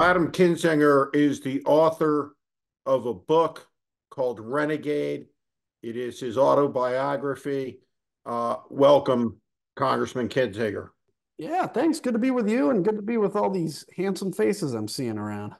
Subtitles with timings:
[0.00, 2.34] Adam Kinzinger is the author
[2.86, 3.68] of a book
[4.10, 5.26] called Renegade.
[5.82, 7.80] It is his autobiography.
[8.24, 9.40] Uh, welcome,
[9.76, 10.88] Congressman Kinzinger.
[11.38, 12.00] Yeah, thanks.
[12.00, 14.88] Good to be with you and good to be with all these handsome faces I'm
[14.88, 15.54] seeing around.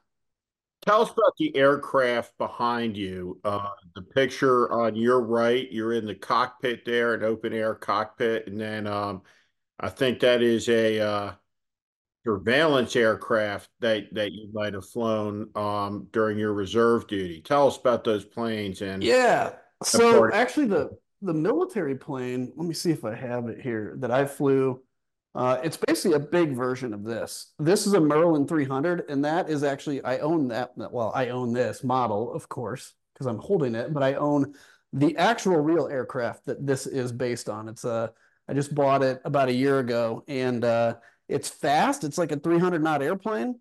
[0.87, 3.39] Tell us about the aircraft behind you.
[3.45, 8.49] Uh, the picture on your right, you're in the cockpit there, an open air cockpit.
[8.49, 9.23] And then um,
[9.79, 11.33] I think that is a uh,
[12.25, 17.41] surveillance aircraft that, that you might have flown um, during your reserve duty.
[17.41, 18.83] Tell us about those planes.
[18.83, 19.53] And Yeah.
[19.83, 20.91] So actually, the
[21.25, 24.81] the military plane, let me see if I have it here, that I flew
[25.35, 27.53] uh, it's basically a big version of this.
[27.59, 30.73] This is a Merlin 300, and that is actually, I own that.
[30.77, 34.55] Well, I own this model, of course, because I'm holding it, but I own
[34.93, 37.69] the actual real aircraft that this is based on.
[37.69, 38.13] It's a,
[38.49, 40.97] uh, just bought it about a year ago, and uh,
[41.33, 42.05] it's fast.
[42.05, 43.59] It's like a 300 knot airplane,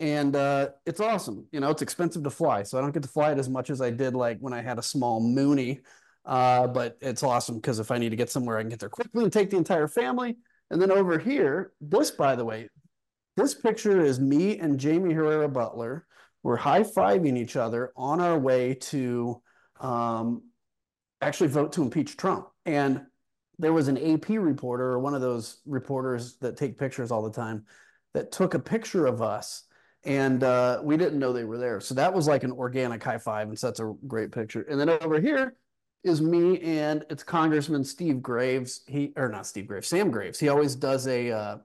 [0.00, 1.46] and uh, it's awesome.
[1.52, 3.70] You know, it's expensive to fly, so I don't get to fly it as much
[3.70, 5.80] as I did like when I had a small Mooney.
[6.24, 8.88] Uh, but it's awesome because if I need to get somewhere, I can get there
[8.88, 10.36] quickly and take the entire family.
[10.70, 12.68] And then over here, this, by the way,
[13.36, 16.02] this picture is me and Jaime Herrera Beutler.
[16.42, 19.42] We're high-fiving each other on our way to
[19.80, 20.42] um,
[21.20, 22.48] actually vote to impeach Trump.
[22.64, 23.02] And
[23.58, 27.32] there was an AP reporter or one of those reporters that take pictures all the
[27.32, 27.64] time
[28.12, 29.64] that took a picture of us
[30.04, 31.80] and uh, we didn't know they were there.
[31.80, 34.60] So that was like an organic high five, and so that's a great picture.
[34.68, 35.56] And then over here,
[36.04, 38.82] is me and it's Congressman Steve Graves.
[38.86, 40.38] He or not Steve Graves, Sam Graves.
[40.38, 41.56] He always does a uh,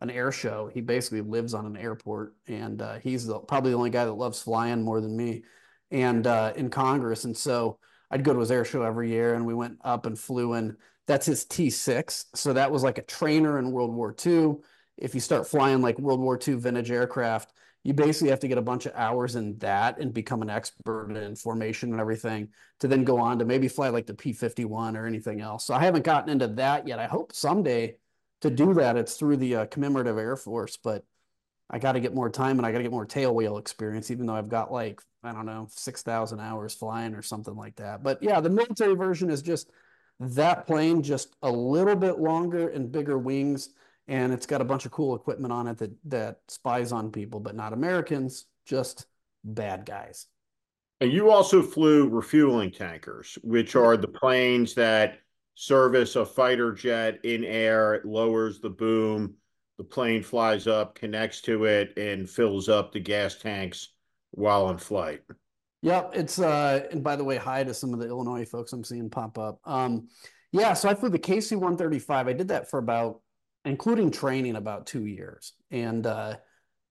[0.00, 0.70] an air show.
[0.72, 4.12] He basically lives on an airport, and uh, he's the, probably the only guy that
[4.12, 5.42] loves flying more than me,
[5.90, 7.24] and uh, in Congress.
[7.24, 10.18] And so I'd go to his air show every year, and we went up and
[10.18, 10.76] flew in.
[11.08, 12.26] That's his T6.
[12.34, 14.56] So that was like a trainer in World War II.
[14.98, 18.58] If you start flying like World War II vintage aircraft, you basically have to get
[18.58, 22.48] a bunch of hours in that and become an expert in formation and everything
[22.80, 25.64] to then go on to maybe fly like the P-51 or anything else.
[25.64, 26.98] So I haven't gotten into that yet.
[26.98, 27.96] I hope someday
[28.42, 28.96] to do that.
[28.96, 31.04] It's through the uh, commemorative Air Force, but
[31.70, 34.10] I got to get more time and I got to get more tail wheel experience,
[34.10, 38.02] even though I've got like, I don't know, 6,000 hours flying or something like that.
[38.02, 39.70] But yeah, the military version is just
[40.20, 43.70] that plane, just a little bit longer and bigger wings
[44.08, 47.38] and it's got a bunch of cool equipment on it that that spies on people,
[47.38, 49.06] but not Americans, just
[49.44, 50.26] bad guys.
[51.00, 55.20] And you also flew refueling tankers, which are the planes that
[55.54, 57.94] service a fighter jet in air.
[57.94, 59.34] It lowers the boom,
[59.76, 63.90] the plane flies up, connects to it, and fills up the gas tanks
[64.32, 65.20] while in flight.
[65.82, 68.82] Yep, it's uh, and by the way, hi to some of the Illinois folks I'm
[68.82, 69.60] seeing pop up.
[69.64, 70.08] Um,
[70.50, 72.26] yeah, so I flew the KC 135.
[72.26, 73.20] I did that for about
[73.64, 75.52] including training about two years.
[75.70, 76.36] And uh,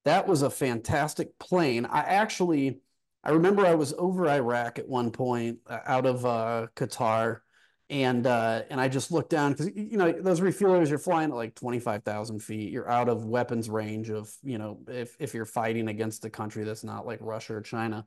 [0.06, 1.86] that was a fantastic plane.
[1.86, 2.80] I actually,
[3.24, 7.40] I remember I was over Iraq at one point uh, out of uh, Qatar.
[7.90, 11.38] And uh, and I just looked down because you know those refuelers you're flying at
[11.38, 12.69] like twenty five thousand feet.
[12.69, 16.66] You're out of weapons range of you know if if you're fighting against a country
[16.66, 18.06] that's not like Russia or China.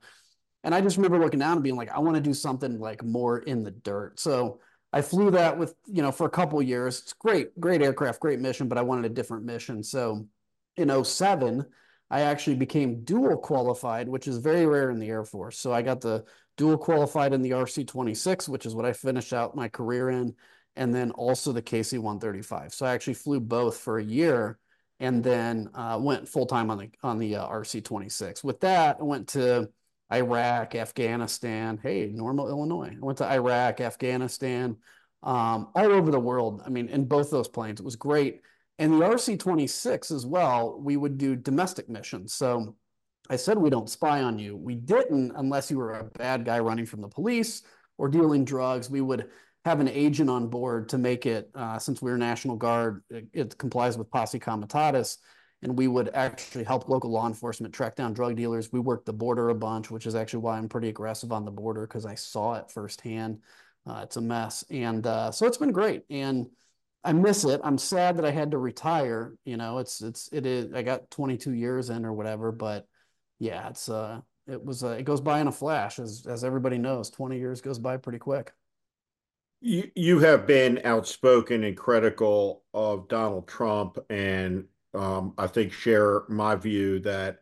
[0.63, 3.03] And I just remember looking down and being like, I want to do something like
[3.03, 4.19] more in the dirt.
[4.19, 4.59] So
[4.93, 6.99] I flew that with, you know, for a couple years.
[6.99, 9.83] It's great, great aircraft, great mission, but I wanted a different mission.
[9.83, 10.27] So
[10.77, 11.65] in 07,
[12.09, 15.57] I actually became dual qualified, which is very rare in the Air Force.
[15.57, 16.25] So I got the
[16.57, 20.35] dual qualified in the RC 26, which is what I finished out my career in,
[20.75, 22.73] and then also the KC 135.
[22.73, 24.59] So I actually flew both for a year
[24.99, 28.43] and then uh, went full time on the on the uh, RC 26.
[28.43, 29.69] With that, I went to
[30.11, 31.79] Iraq, Afghanistan.
[31.81, 32.95] Hey, Normal, Illinois.
[32.95, 34.77] I went to Iraq, Afghanistan,
[35.23, 36.61] um, all over the world.
[36.65, 38.41] I mean, in both those planes, it was great.
[38.79, 42.33] And the RC 26 as well, we would do domestic missions.
[42.33, 42.75] So
[43.29, 44.57] I said, we don't spy on you.
[44.57, 47.61] We didn't unless you were a bad guy running from the police
[47.97, 48.89] or dealing drugs.
[48.89, 49.29] We would
[49.63, 53.27] have an agent on board to make it, uh, since we are National Guard, it,
[53.31, 55.17] it complies with posse comitatus
[55.61, 58.71] and we would actually help local law enforcement track down drug dealers.
[58.71, 61.51] We worked the border a bunch, which is actually why I'm pretty aggressive on the
[61.51, 63.39] border because I saw it firsthand.
[63.85, 66.47] Uh, it's a mess, and uh, so it's been great, and
[67.03, 67.61] I miss it.
[67.63, 69.33] I'm sad that I had to retire.
[69.43, 70.71] You know, it's it's it is.
[70.73, 72.87] I got 22 years in or whatever, but
[73.39, 76.77] yeah, it's uh, it was uh, it goes by in a flash, as as everybody
[76.77, 77.09] knows.
[77.09, 78.53] 20 years goes by pretty quick.
[79.61, 86.55] You you have been outspoken and critical of Donald Trump and I think share my
[86.55, 87.39] view that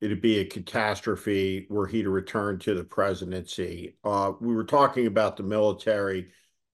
[0.00, 3.96] it'd be a catastrophe were he to return to the presidency.
[4.04, 6.28] Uh, we were talking about the military.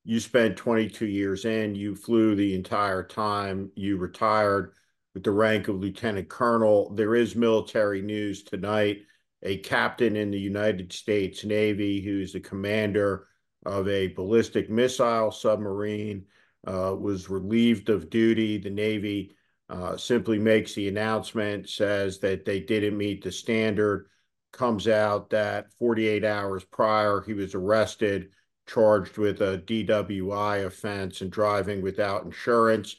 [0.05, 4.75] You spent 22 years in, you flew the entire time, you retired.
[5.15, 6.95] with the rank of lieutenant colonel.
[6.95, 9.03] There is military news tonight.
[9.43, 13.27] A captain in the United States Navy who's the commander
[13.67, 16.25] of a ballistic missile submarine
[16.67, 18.59] uh, was relieved of duty.
[18.59, 19.37] The Navy
[19.73, 24.07] uh, simply makes the announcement, says that they didn't meet the standard.
[24.53, 28.35] Comes out that 48 hours prior, he was arrested,
[28.67, 32.97] charged with a DWI offense and driving without insurance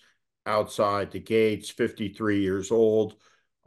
[0.47, 3.17] outside the gates, 53 years old.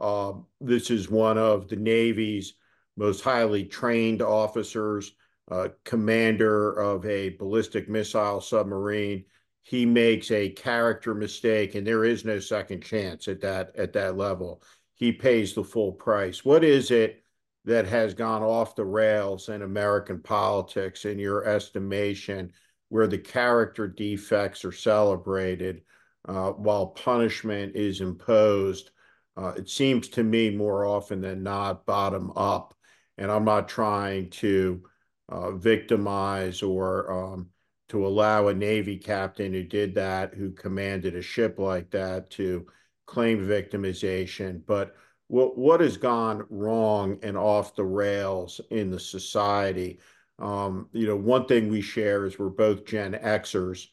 [0.01, 2.55] Uh, this is one of the Navy's
[2.97, 5.13] most highly trained officers,
[5.49, 9.23] uh, commander of a ballistic missile submarine.
[9.67, 14.17] He makes a character mistake, and there is no second chance at that at that
[14.17, 14.63] level.
[14.95, 16.45] He pays the full price.
[16.45, 17.23] What is it
[17.65, 22.53] that has gone off the rails in American politics, in your estimation,
[22.89, 25.81] where the character defects are celebrated?
[26.27, 28.91] uh, while punishment is imposed,
[29.37, 32.73] uh, it seems to me more often than not bottom up.
[33.17, 34.83] And I'm not trying to
[35.29, 37.49] uh, victimize or um,
[37.89, 42.67] to allow a Navy captain who did that, who commanded a ship like that, to
[43.05, 44.61] claim victimization.
[44.65, 44.95] But
[45.27, 49.99] what what has gone wrong and off the rails in the society?
[50.39, 53.87] Um, you know, one thing we share is we're both Gen Xers.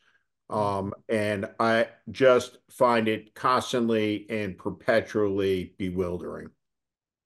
[0.50, 6.50] Um, and I just find it constantly and perpetually bewildering.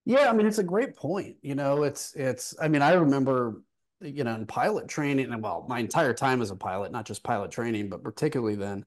[0.04, 1.36] Yeah, I mean, it's a great point.
[1.42, 2.54] You know, it's it's.
[2.58, 3.60] I mean, I remember,
[4.00, 7.22] you know, in pilot training, and well, my entire time as a pilot, not just
[7.22, 8.84] pilot training, but particularly then,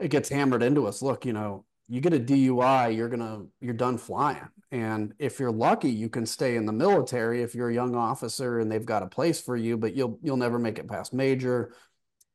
[0.00, 1.02] it gets hammered into us.
[1.02, 5.52] Look, you know, you get a DUI, you're gonna you're done flying, and if you're
[5.52, 9.02] lucky, you can stay in the military if you're a young officer and they've got
[9.02, 11.72] a place for you, but you'll you'll never make it past major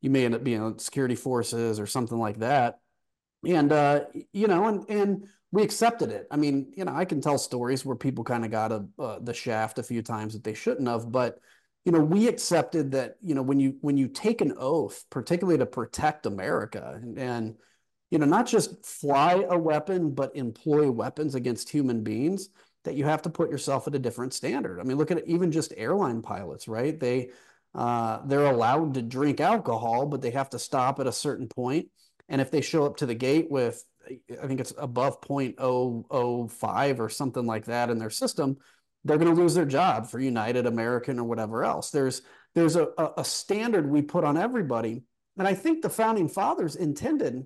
[0.04, 2.80] you may end up being on security forces or something like that.
[3.48, 4.01] And uh,
[4.33, 6.27] you know, and and we accepted it.
[6.30, 9.19] I mean, you know, I can tell stories where people kind of got a, uh,
[9.21, 11.39] the shaft a few times that they shouldn't have, but
[11.85, 13.15] you know, we accepted that.
[13.21, 17.56] You know, when you when you take an oath, particularly to protect America, and, and
[18.09, 22.50] you know, not just fly a weapon, but employ weapons against human beings,
[22.83, 24.80] that you have to put yourself at a different standard.
[24.80, 27.00] I mean, look at it, even just airline pilots, right?
[27.00, 27.31] They
[27.75, 31.88] uh, they're allowed to drink alcohol, but they have to stop at a certain point.
[32.30, 37.09] And if they show up to the gate with, I think it's above 0.005 or
[37.09, 38.57] something like that in their system,
[39.06, 41.90] they're going to lose their job for United, American, or whatever else.
[41.90, 42.22] There's
[42.56, 45.04] there's a, a standard we put on everybody,
[45.38, 47.46] and I think the founding fathers intended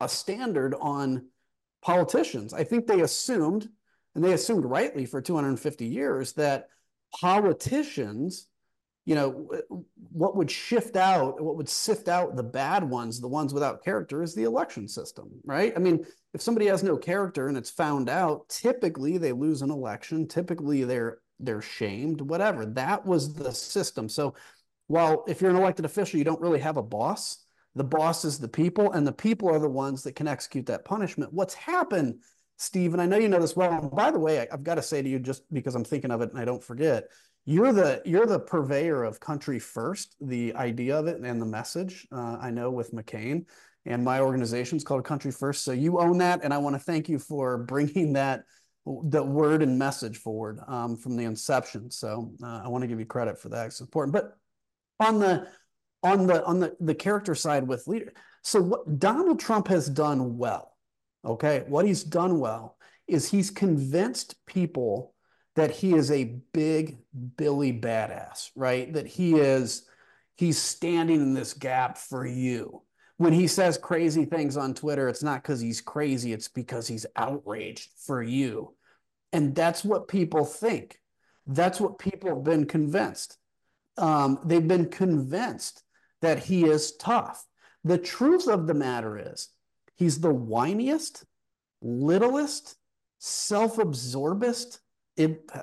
[0.00, 1.28] a standard on
[1.82, 2.52] politicians.
[2.52, 3.68] I think they assumed,
[4.14, 6.68] and they assumed rightly for 250 years, that
[7.20, 8.48] politicians
[9.04, 9.48] you know,
[10.12, 14.22] what would shift out, what would sift out the bad ones, the ones without character,
[14.22, 15.72] is the election system, right?
[15.76, 19.70] I mean, if somebody has no character and it's found out, typically they lose an
[19.70, 20.26] election.
[20.26, 22.64] Typically they're they're shamed, whatever.
[22.64, 24.08] That was the system.
[24.08, 24.34] So
[24.86, 27.44] while if you're an elected official, you don't really have a boss.
[27.74, 30.84] The boss is the people, and the people are the ones that can execute that
[30.84, 31.32] punishment.
[31.32, 32.20] What's happened,
[32.56, 33.72] Steve, and I know you know this well.
[33.72, 36.20] And by the way, I've got to say to you, just because I'm thinking of
[36.20, 37.08] it and I don't forget,
[37.44, 42.06] you're the you're the purveyor of country first the idea of it and the message
[42.12, 43.44] uh, i know with mccain.
[43.86, 46.80] And my organization is called country first so you own that and i want to
[46.80, 48.44] thank you for bringing that
[48.86, 51.90] the word and message forward um, from the inception.
[51.90, 54.12] So uh, i want to give you credit for that it's important.
[54.12, 54.36] But
[55.00, 55.48] on the
[56.02, 60.36] on the on the the character side with leader so what donald trump has done
[60.36, 60.76] well
[61.24, 62.76] okay what he's done well
[63.08, 65.13] is he's convinced people
[65.56, 66.98] that he is a big
[67.36, 68.92] Billy badass, right?
[68.92, 69.86] That he is,
[70.36, 72.82] he's standing in this gap for you.
[73.16, 77.06] When he says crazy things on Twitter, it's not because he's crazy, it's because he's
[77.14, 78.74] outraged for you.
[79.32, 80.98] And that's what people think.
[81.46, 83.36] That's what people have been convinced.
[83.96, 85.82] Um, they've been convinced
[86.22, 87.44] that he is tough.
[87.84, 89.48] The truth of the matter is,
[89.94, 91.24] he's the whiniest,
[91.82, 92.76] littlest,
[93.18, 94.80] self absorbest,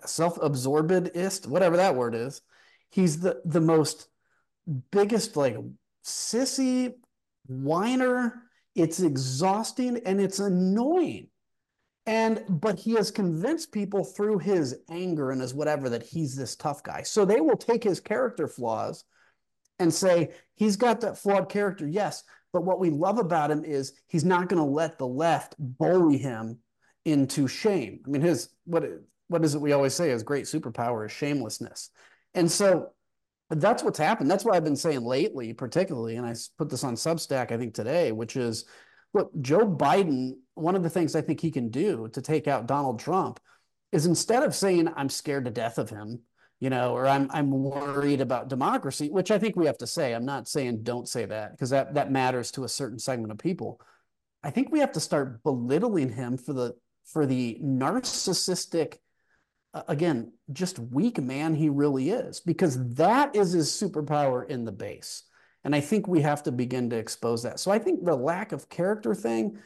[0.06, 2.42] self-absorbedist, whatever that word is.
[2.90, 4.08] He's the the most
[4.92, 5.58] biggest like
[6.06, 6.94] sissy
[7.48, 8.44] whiner.
[8.76, 11.28] It's exhausting and it's annoying.
[12.06, 16.56] And but he has convinced people through his anger and his whatever that he's this
[16.56, 17.04] tough guy.
[17.04, 19.04] So they will take his character flaws
[19.80, 22.24] and say he's got that flawed character, yes.
[22.54, 26.18] But what we love about him is he's not going to let the left bully
[26.18, 26.60] him
[27.06, 28.02] into shame.
[28.06, 28.84] I mean, his what
[29.32, 31.90] what is it we always say is great superpower is shamelessness.
[32.34, 32.90] And so
[33.50, 34.30] that's what's happened.
[34.30, 37.74] That's what I've been saying lately, particularly, and I put this on Substack, I think
[37.74, 38.66] today, which is
[39.14, 42.68] look, Joe Biden one of the things I think he can do to take out
[42.68, 43.40] Donald Trump
[43.92, 46.20] is instead of saying I'm scared to death of him,
[46.60, 50.14] you know, or I'm I'm worried about democracy, which I think we have to say.
[50.14, 53.38] I'm not saying don't say that because that that matters to a certain segment of
[53.38, 53.80] people.
[54.44, 58.98] I think we have to start belittling him for the for the narcissistic
[59.74, 65.24] again, just weak man he really is, because that is his superpower in the base.
[65.64, 67.60] And I think we have to begin to expose that.
[67.60, 69.58] So I think the lack of character thing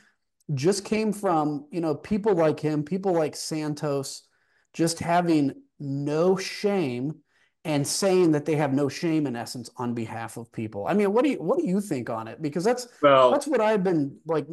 [0.53, 4.27] just came from, you know, people like him, people like Santos,
[4.73, 7.15] just having no shame
[7.63, 10.85] and saying that they have no shame in essence on behalf of people.
[10.87, 12.41] I mean, what do you what do you think on it?
[12.41, 14.45] Because that's well, that's what I've been like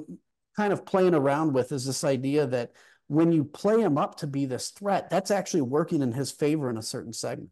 [0.56, 2.72] kind of playing around with is this idea that
[3.12, 6.70] when you play him up to be this threat, that's actually working in his favor
[6.70, 7.50] in a certain segment.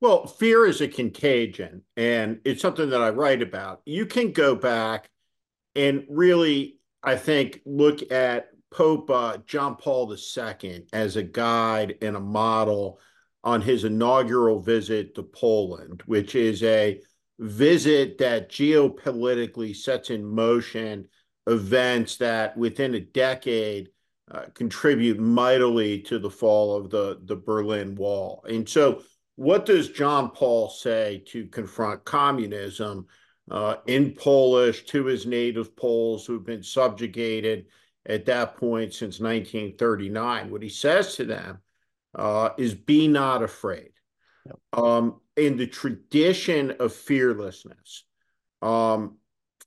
[0.00, 3.82] Well, fear is a contagion, and it's something that I write about.
[3.84, 5.10] You can go back
[5.74, 12.16] and really, I think, look at Pope uh, John Paul II as a guide and
[12.16, 13.00] a model
[13.42, 17.00] on his inaugural visit to Poland, which is a
[17.40, 21.08] visit that geopolitically sets in motion
[21.48, 23.88] events that within a decade
[24.32, 28.42] uh, contribute mightily to the fall of the, the Berlin Wall.
[28.48, 29.02] And so,
[29.36, 33.06] what does John Paul say to confront communism
[33.50, 37.66] uh, in Polish to his native Poles who've been subjugated
[38.06, 40.50] at that point since 1939?
[40.50, 41.58] What he says to them
[42.14, 43.90] uh, is be not afraid.
[44.46, 44.58] Yep.
[44.72, 48.04] Um, in the tradition of fearlessness,
[48.60, 49.16] um,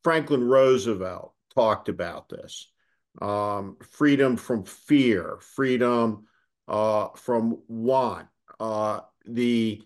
[0.04, 2.68] Franklin Roosevelt talked about this
[3.22, 6.26] um, freedom from fear, freedom
[6.68, 8.28] uh, from want,
[8.60, 9.82] uh, the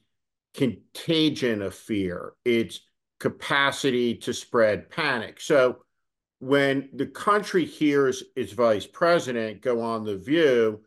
[0.53, 2.81] contagion of fear, its
[3.19, 5.39] capacity to spread panic.
[5.41, 5.83] So
[6.39, 10.81] when the country hears its vice president go on The View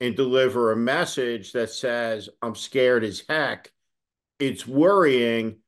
[0.00, 3.72] and deliver a message that says, I'm scared as heck,
[4.38, 5.58] it's worrying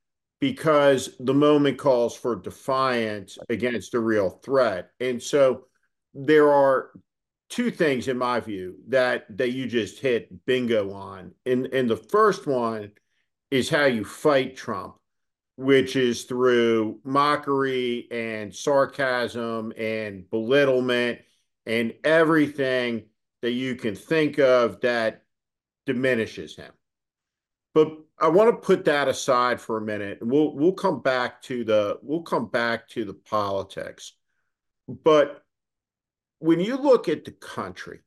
[0.41, 4.91] because the moment calls for defiance against a real threat.
[5.01, 5.67] And so
[6.15, 6.91] there are
[7.49, 11.33] two things in my view that that you just hit bingo on.
[11.47, 12.93] And and the first one
[13.51, 14.97] is how you fight Trump,
[15.57, 21.21] which is through mockery and sarcasm and belittlement
[21.67, 23.05] and everything
[23.43, 25.23] that you can think of that
[25.87, 26.73] diminishes him.
[27.75, 30.19] But I want to put that aside for a minute.
[30.23, 34.13] We'll we'll come back to the we'll come back to the politics.
[34.89, 35.44] But
[36.45, 38.01] when you look at the country,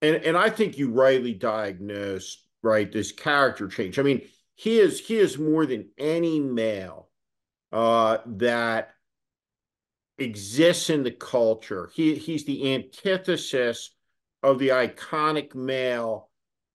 [0.00, 4.00] and and I think you rightly diagnose right this character change.
[4.00, 4.22] I mean,
[4.56, 7.08] he is he is more than any male
[7.70, 8.90] uh, that
[10.18, 11.88] exists in the culture.
[11.94, 13.90] He he's the antithesis
[14.42, 16.30] of the iconic male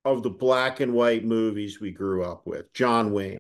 [0.06, 2.72] of the black and white movies we grew up with.
[2.72, 3.40] John Wayne,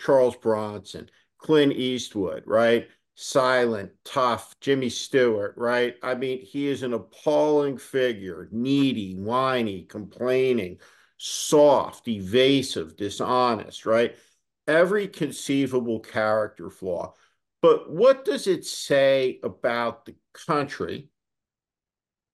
[0.00, 2.86] Charles Bronson, Clint Eastwood, right?
[3.14, 5.96] Silent, tough Jimmy Stewart, right?
[6.02, 10.78] I mean, he is an appalling figure, needy, whiny, complaining,
[11.16, 14.16] soft, evasive, dishonest, right?
[14.66, 17.14] Every conceivable character flaw.
[17.62, 21.08] But what does it say about the country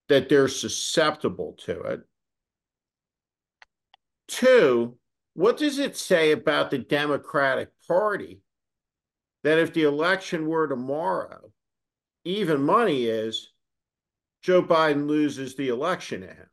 [0.09, 2.01] that they're susceptible to it?
[4.27, 4.97] Two,
[5.33, 8.41] what does it say about the Democratic Party
[9.43, 11.51] that if the election were tomorrow,
[12.23, 13.51] even money is
[14.41, 16.49] Joe Biden loses the election to him?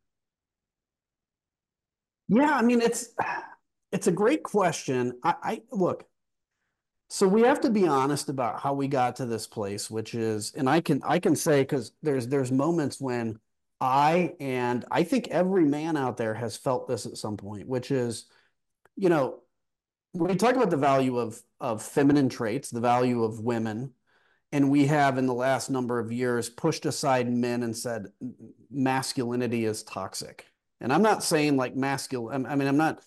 [2.27, 3.09] Yeah, I mean it's
[3.91, 5.13] it's a great question.
[5.23, 6.05] I, I look,
[7.09, 10.53] so we have to be honest about how we got to this place, which is,
[10.55, 13.39] and I can I can say because there's there's moments when
[13.81, 17.89] I and I think every man out there has felt this at some point, which
[17.89, 18.25] is,
[18.95, 19.39] you know,
[20.13, 23.93] we talk about the value of of feminine traits, the value of women,
[24.51, 28.07] and we have in the last number of years pushed aside men and said
[28.71, 30.45] masculinity is toxic.
[30.81, 32.45] And I'm not saying like masculine.
[32.45, 33.01] I mean, I'm not.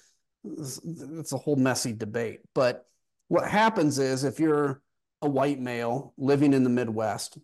[0.44, 2.40] It's a whole messy debate.
[2.54, 2.86] But
[3.28, 4.82] what happens is if you're
[5.22, 7.38] a white male living in the Midwest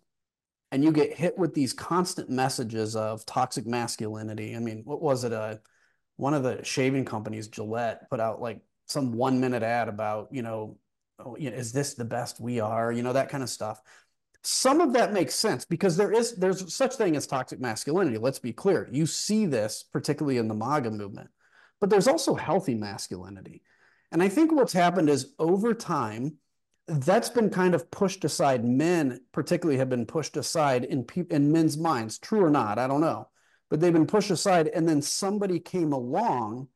[0.71, 4.55] and you get hit with these constant messages of toxic masculinity.
[4.55, 5.33] I mean, what was it?
[5.33, 5.55] Uh,
[6.17, 10.41] one of the shaving companies, Gillette, put out like some one minute ad about, you
[10.41, 10.77] know,
[11.19, 12.91] oh, you know, is this the best we are?
[12.91, 13.81] You know, that kind of stuff.
[14.41, 18.17] Some of that makes sense because there is there's such thing as toxic masculinity.
[18.17, 18.87] Let's be clear.
[18.91, 21.29] You see this particularly in the MAGA movement,
[21.79, 23.61] but there's also healthy masculinity.
[24.11, 26.37] And I think what's happened is over time,
[26.87, 28.65] that's been kind of pushed aside.
[28.65, 32.17] Men, particularly, have been pushed aside in pe- in men's minds.
[32.17, 33.27] True or not, I don't know,
[33.69, 34.69] but they've been pushed aside.
[34.69, 36.69] And then somebody came along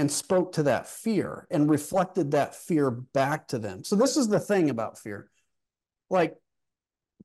[0.00, 3.84] and spoke to that fear and reflected that fear back to them.
[3.84, 5.30] So this is the thing about fear,
[6.08, 6.36] like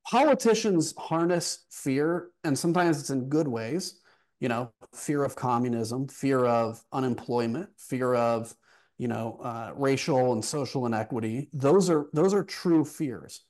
[0.05, 4.01] politicians harness fear, and sometimes it's in good ways.
[4.41, 8.53] You know, fear of communism, fear of unemployment, fear of
[8.97, 11.47] you know, uh, racial and social inequity.
[11.53, 13.45] Those are those are true fears,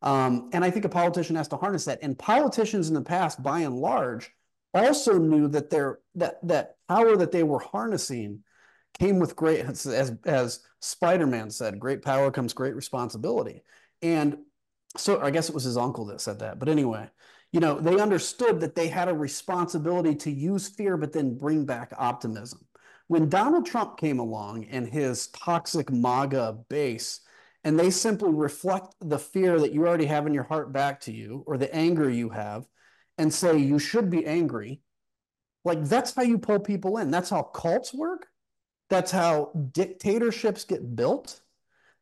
[0.00, 1.98] um, and I think a politician has to harness that.
[2.00, 4.30] And politicians in the past, by and large,
[4.72, 8.42] also knew that their that that power that they were harnessing
[8.98, 9.86] came with great, as
[10.24, 13.62] as Spider-Man said, great power comes great responsibility.
[14.02, 14.38] And
[14.96, 16.58] so I guess it was his uncle that said that.
[16.58, 17.08] But anyway,
[17.52, 21.64] you know, they understood that they had a responsibility to use fear, but then bring
[21.64, 22.66] back optimism
[23.10, 27.22] when Donald Trump came along and his toxic MAGA base,
[27.64, 31.12] and they simply reflect the fear that you already have in your heart back to
[31.12, 32.66] you or the anger you have
[33.18, 34.80] and say you should be angry,
[35.64, 37.10] like that's how you pull people in.
[37.10, 38.28] That's how cults work.
[38.90, 41.40] That's how dictatorships get built.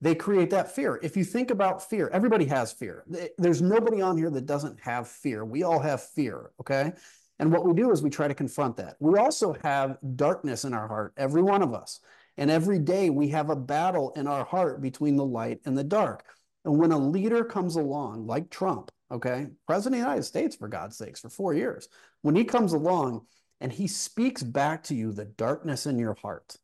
[0.00, 0.98] They create that fear.
[1.02, 3.04] If you think about fear, everybody has fear.
[3.36, 5.44] There's nobody on here that doesn't have fear.
[5.44, 6.92] We all have fear, okay?
[7.38, 8.96] And what we do is we try to confront that.
[9.00, 12.00] We also have darkness in our heart, every one of us.
[12.36, 15.84] And every day we have a battle in our heart between the light and the
[15.84, 16.24] dark.
[16.64, 20.68] And when a leader comes along, like Trump, okay, President of the United States, for
[20.68, 21.88] God's sakes, for four years,
[22.22, 23.26] when he comes along
[23.60, 26.56] and he speaks back to you the darkness in your heart,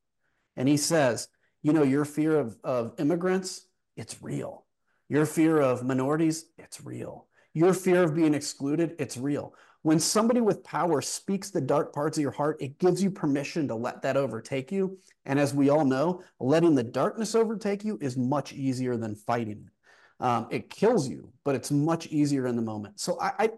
[0.56, 1.28] and he says,
[1.62, 4.66] you know, your fear of, of immigrants, it's real.
[5.08, 7.26] Your fear of minorities, it's real.
[7.52, 9.54] Your fear of being excluded, it's real.
[9.82, 13.68] When somebody with power speaks the dark parts of your heart, it gives you permission
[13.68, 14.98] to let that overtake you.
[15.26, 19.66] And as we all know, letting the darkness overtake you is much easier than fighting
[19.66, 20.24] it.
[20.24, 22.98] Um, it kills you, but it's much easier in the moment.
[22.98, 23.50] So I, I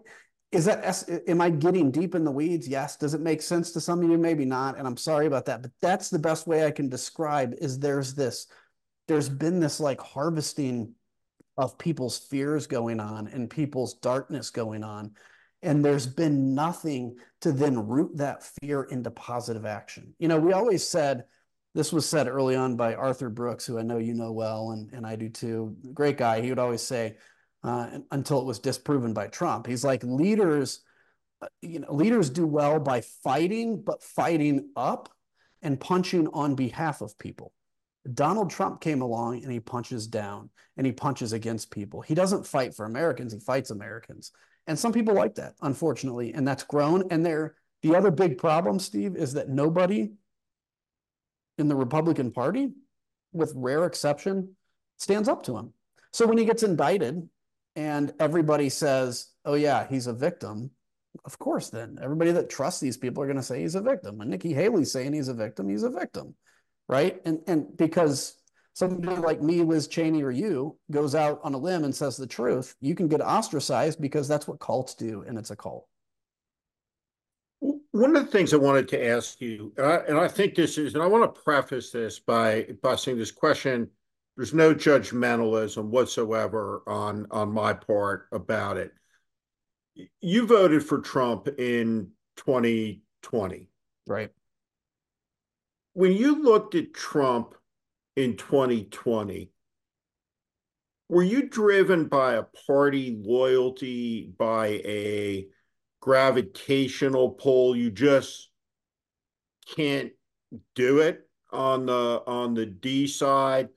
[0.51, 2.67] is that am I getting deep in the weeds?
[2.67, 2.95] Yes.
[2.95, 4.17] Does it make sense to some of you?
[4.17, 4.77] Maybe not.
[4.77, 5.61] And I'm sorry about that.
[5.61, 8.47] But that's the best way I can describe is there's this,
[9.07, 10.93] there's been this like harvesting
[11.57, 15.11] of people's fears going on and people's darkness going on
[15.61, 20.13] and there's been nothing to then root that fear into positive action.
[20.19, 21.25] You know, we always said,
[21.73, 24.91] this was said early on by Arthur Brooks, who I know you know well, and,
[24.93, 25.75] and I do too.
[25.93, 26.41] Great guy.
[26.41, 27.17] He would always say,
[27.63, 30.81] uh, until it was disproven by Trump, he's like, leaders,
[31.41, 35.09] uh, you know, leaders do well by fighting, but fighting up
[35.61, 37.51] and punching on behalf of people.
[38.13, 42.01] Donald Trump came along and he punches down and he punches against people.
[42.01, 44.31] He doesn't fight for Americans, he fights Americans.
[44.67, 47.03] And some people like that, unfortunately, and that's grown.
[47.09, 50.11] And there, the other big problem, Steve, is that nobody
[51.57, 52.71] in the Republican Party,
[53.31, 54.55] with rare exception,
[54.97, 55.73] stands up to him.
[56.11, 57.27] So when he gets indicted
[57.77, 60.71] and everybody says, oh, yeah, he's a victim,
[61.25, 64.19] of course, then everybody that trusts these people are going to say he's a victim.
[64.19, 66.35] And Nikki Haley's saying he's a victim, he's a victim,
[66.89, 67.21] right?
[67.23, 68.35] And and because
[68.73, 72.27] somebody like me, Liz Cheney, or you goes out on a limb and says the
[72.27, 75.87] truth, you can get ostracized because that's what cults do, and it's a cult.
[77.59, 80.77] One of the things I wanted to ask you, and I, and I think this
[80.79, 83.89] is, and I want to preface this by by saying this question.
[84.37, 88.91] There's no judgmentalism whatsoever on on my part about it.
[90.21, 93.69] You voted for Trump in 2020,
[94.05, 94.29] right?
[95.93, 97.55] When you looked at Trump
[98.17, 99.51] in 2020
[101.07, 105.47] were you driven by a party loyalty by a
[106.01, 108.49] gravitational pull you just
[109.75, 110.11] can't
[110.73, 113.69] do it on the on the d side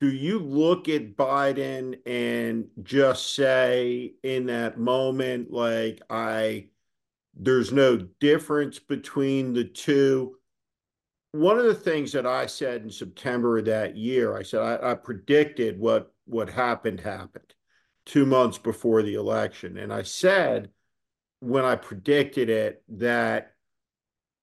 [0.00, 6.66] do you look at biden and just say in that moment like i
[7.34, 10.36] there's no difference between the two
[11.36, 14.92] one of the things that I said in September of that year, I said I,
[14.92, 17.54] I, predicted what what happened happened
[18.06, 20.70] two months before the election, and I said
[21.40, 23.52] when I predicted it that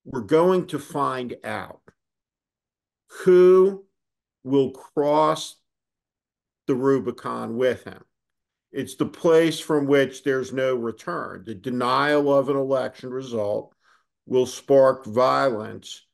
[0.06, 1.82] we're going to find out
[3.24, 3.86] who
[4.44, 5.56] will cross
[6.68, 8.04] the Rubicon with him.
[8.72, 11.44] It's the place from which there's no return.
[11.46, 13.74] The denial of an election result
[14.26, 16.06] will spark violence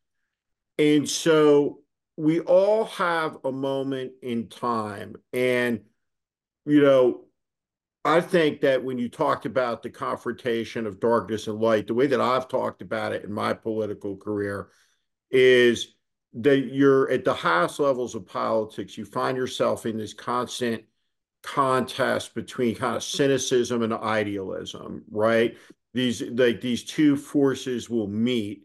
[0.79, 1.81] and so
[2.15, 5.17] we all have a moment in time.
[5.33, 5.81] And,
[6.65, 7.25] you know,
[8.05, 12.07] I think that when you talked about the confrontation of darkness and light, the way
[12.07, 14.69] that I've talked about it in my political career
[15.29, 15.95] is
[16.33, 20.83] that you're at the highest levels of politics, you find yourself in this constant
[21.41, 25.57] contest between kind of cynicism and idealism, right?
[25.93, 28.63] These like these two forces will meet,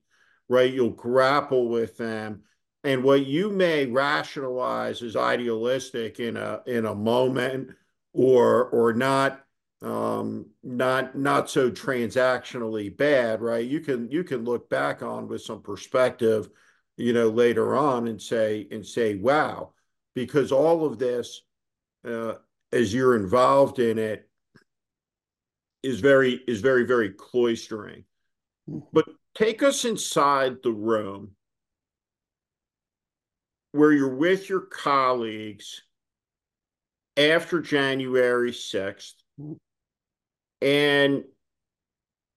[0.48, 0.72] right?
[0.72, 2.42] You'll grapple with them.
[2.82, 7.70] And what you may rationalize as idealistic in a in a moment
[8.12, 9.44] or or not
[9.84, 13.64] um, not not so transactionally bad, right?
[13.64, 16.48] You can you can look back on with some perspective,
[16.96, 19.72] you know, later on and say and say, wow,
[20.14, 21.42] because all of this,
[22.06, 22.34] uh,
[22.72, 24.28] as you're involved in it,
[25.82, 28.04] is very is very very cloistering.
[28.92, 31.32] But take us inside the room
[33.72, 35.82] where you're with your colleagues
[37.16, 39.14] after January 6th.
[40.62, 41.24] And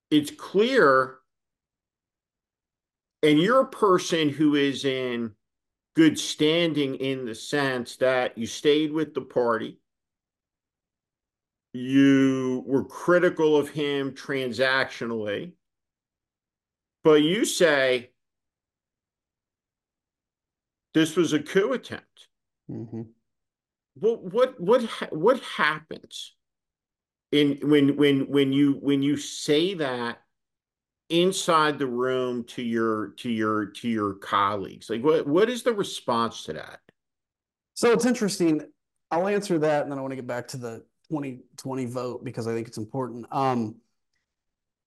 [0.10, 1.18] it's clear,
[3.24, 5.32] and you're a person who is in
[5.96, 9.80] good standing in the sense that you stayed with the party.
[11.74, 15.54] You were critical of him transactionally,
[17.04, 18.12] but you say
[20.94, 22.28] this was a coup attempt.
[22.70, 23.02] Mm-hmm.
[23.96, 26.36] What what what what happens
[27.32, 30.20] in when when when you when you say that
[31.10, 34.90] inside the room to your to your to your colleagues?
[34.90, 36.80] Like what what is the response to that?
[37.74, 38.62] So it's interesting.
[39.12, 42.46] I'll answer that and then i want to get back to the 2020 vote because
[42.46, 43.26] i think it's important.
[43.32, 43.76] Um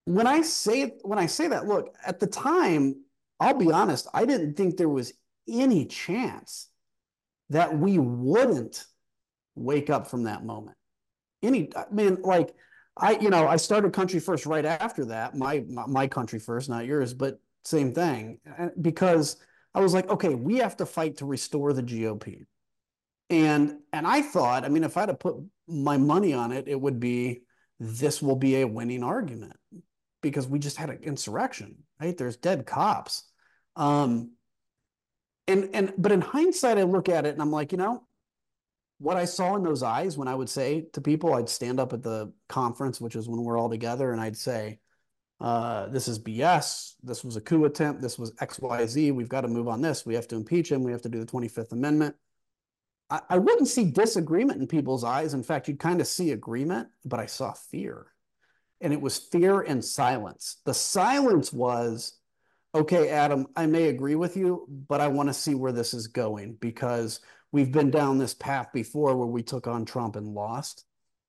[0.05, 2.97] when i say when i say that look at the time
[3.39, 5.13] i'll be honest i didn't think there was
[5.47, 6.71] any chance
[7.51, 8.85] that we wouldn't
[9.55, 10.77] wake up from that moment.
[11.43, 12.55] Any I mean like
[13.01, 16.87] I you know I started country first right after that my my country first not
[16.87, 18.39] yours but same thing
[18.81, 19.37] because
[19.75, 22.45] I was like okay we have to fight to restore the GOP
[23.31, 25.37] and and I thought I mean if I had to put
[25.67, 27.43] my money on it it would be
[27.79, 29.57] this will be a winning argument
[30.23, 32.17] because we just had an insurrection right?
[32.17, 33.25] There's dead cops.
[33.77, 34.33] Um
[35.49, 38.05] and and but in hindsight I look at it and I'm like you know
[39.01, 41.95] what I saw in those eyes when I would say to people, I'd stand up
[41.95, 44.79] at the conference, which is when we're all together, and I'd say,
[45.41, 46.97] uh, this is BS.
[47.03, 48.03] This was a coup attempt.
[48.03, 49.15] This was XYZ.
[49.15, 50.05] We've got to move on this.
[50.05, 50.83] We have to impeach him.
[50.83, 52.15] We have to do the 25th Amendment.
[53.09, 55.33] I, I wouldn't see disagreement in people's eyes.
[55.33, 58.07] In fact, you'd kind of see agreement, but I saw fear.
[58.83, 60.59] And it was fear and silence.
[60.67, 62.19] The silence was,
[62.75, 66.07] okay, Adam, I may agree with you, but I want to see where this is
[66.07, 67.21] going because
[67.53, 70.85] we've been down this path before where we took on Trump and lost.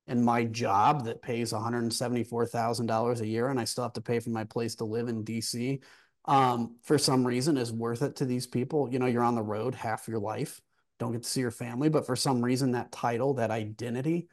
[0.07, 4.31] And my job that pays $174,000 a year and I still have to pay for
[4.31, 5.79] my place to live in DC
[6.25, 8.91] um, for some reason is worth it to these people.
[8.91, 10.61] You know, you're on the road half your life,
[10.99, 14.27] don't get to see your family, but for some reason, that title, that identity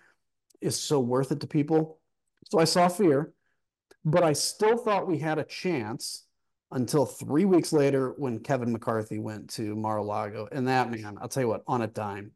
[0.61, 1.99] is so worth it to people.
[2.51, 3.33] So I saw fear,
[4.05, 6.25] but I still thought we had a chance
[6.71, 10.49] until three weeks later when Kevin McCarthy went to Mar-a-Lago.
[10.53, 12.33] And that man, I'll tell you what, on a dime,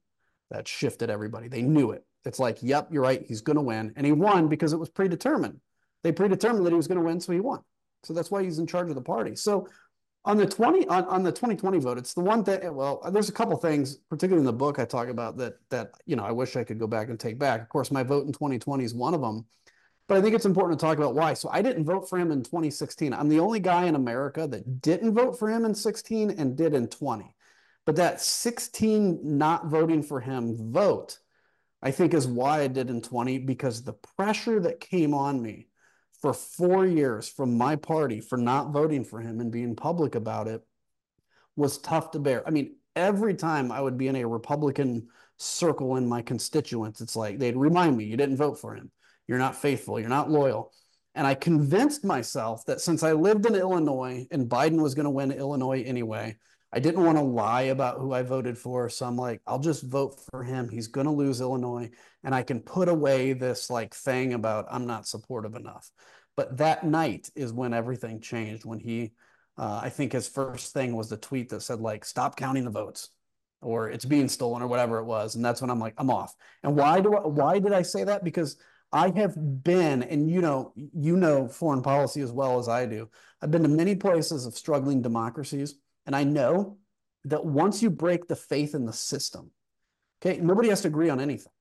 [0.50, 1.48] that shifted everybody.
[1.48, 2.04] They knew it.
[2.24, 3.24] It's like, yep, you're right.
[3.26, 3.92] He's going to win.
[3.96, 5.60] And he won because it was predetermined.
[6.02, 7.60] They predetermined that he was going to win, so he won.
[8.04, 9.36] So that's why he's in charge of the party.
[9.36, 9.68] So
[10.24, 12.60] on the 20 on, on the 2020 vote, it's the one thing.
[12.74, 16.16] well, there's a couple things, particularly in the book I talk about that that you
[16.16, 17.60] know I wish I could go back and take back.
[17.60, 19.46] Of course, my vote in 2020 is one of them.
[20.12, 21.32] But I think it's important to talk about why.
[21.32, 23.14] So I didn't vote for him in 2016.
[23.14, 26.74] I'm the only guy in America that didn't vote for him in 16 and did
[26.74, 27.34] in 20.
[27.86, 31.18] But that 16 not voting for him vote,
[31.80, 35.68] I think is why I did in 20 because the pressure that came on me
[36.20, 40.46] for four years from my party for not voting for him and being public about
[40.46, 40.60] it
[41.56, 42.46] was tough to bear.
[42.46, 47.16] I mean, every time I would be in a Republican circle in my constituents, it's
[47.16, 48.90] like they'd remind me, you didn't vote for him.
[49.26, 49.98] You're not faithful.
[50.00, 50.72] You're not loyal.
[51.14, 55.10] And I convinced myself that since I lived in Illinois and Biden was going to
[55.10, 56.36] win Illinois anyway,
[56.72, 58.88] I didn't want to lie about who I voted for.
[58.88, 60.70] So I'm like, I'll just vote for him.
[60.70, 61.90] He's going to lose Illinois.
[62.24, 65.90] And I can put away this like thing about I'm not supportive enough.
[66.34, 68.64] But that night is when everything changed.
[68.64, 69.12] When he,
[69.58, 72.70] uh, I think his first thing was the tweet that said, like, stop counting the
[72.70, 73.10] votes
[73.60, 75.34] or it's being stolen or whatever it was.
[75.34, 76.34] And that's when I'm like, I'm off.
[76.62, 78.24] And why do I, why did I say that?
[78.24, 78.56] Because
[78.92, 83.08] I have been, and you know, you know foreign policy as well as I do.
[83.40, 85.76] I've been to many places of struggling democracies,
[86.06, 86.78] and I know
[87.24, 89.50] that once you break the faith in the system,
[90.20, 91.52] okay, nobody has to agree on anything.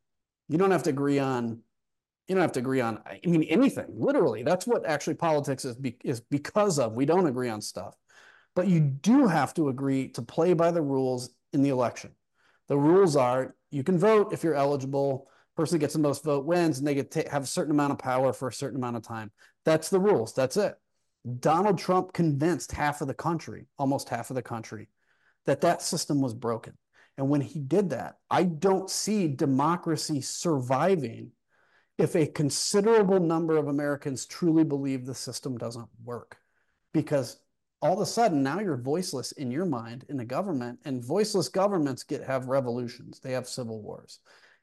[0.50, 1.60] You don't have to agree on,
[2.28, 3.88] you don't have to agree on, I mean, anything.
[3.90, 6.98] Literally, that's what actually politics is be, is because of.
[6.98, 7.96] We don't agree on stuff,
[8.56, 12.12] but you do have to agree to play by the rules in the election.
[12.68, 16.80] The rules are you can vote if you're eligible person gets the most vote wins
[16.80, 19.04] and they get to have a certain amount of power for a certain amount of
[19.04, 19.32] time.
[19.66, 20.34] That's the rules.
[20.34, 20.76] That's it.
[21.40, 24.90] Donald Trump convinced half of the country, almost half of the country,
[25.46, 26.74] that that system was broken.
[27.18, 31.32] And when he did that, I don't see democracy surviving
[31.98, 36.38] if a considerable number of Americans truly believe the system doesn't work.
[36.94, 37.40] Because
[37.82, 41.50] all of a sudden now you're voiceless in your mind in the government and voiceless
[41.50, 44.20] governments get have revolutions they have civil wars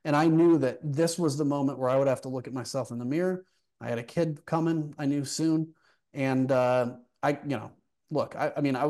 [0.08, 2.54] and i knew that this was the moment where i would have to look at
[2.54, 3.44] myself in the mirror.
[3.80, 5.74] I had a kid coming i knew soon.
[6.14, 7.70] And uh, i you know
[8.10, 8.86] look i, I mean i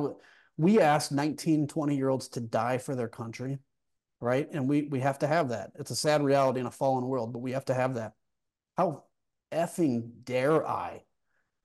[0.57, 3.59] we asked 19 20 year olds to die for their country
[4.21, 4.49] right?
[4.53, 5.73] And we we have to have that.
[5.77, 8.15] It's a sad reality in a fallen world but we have to have that.
[8.77, 9.05] How
[9.53, 11.03] effing dare i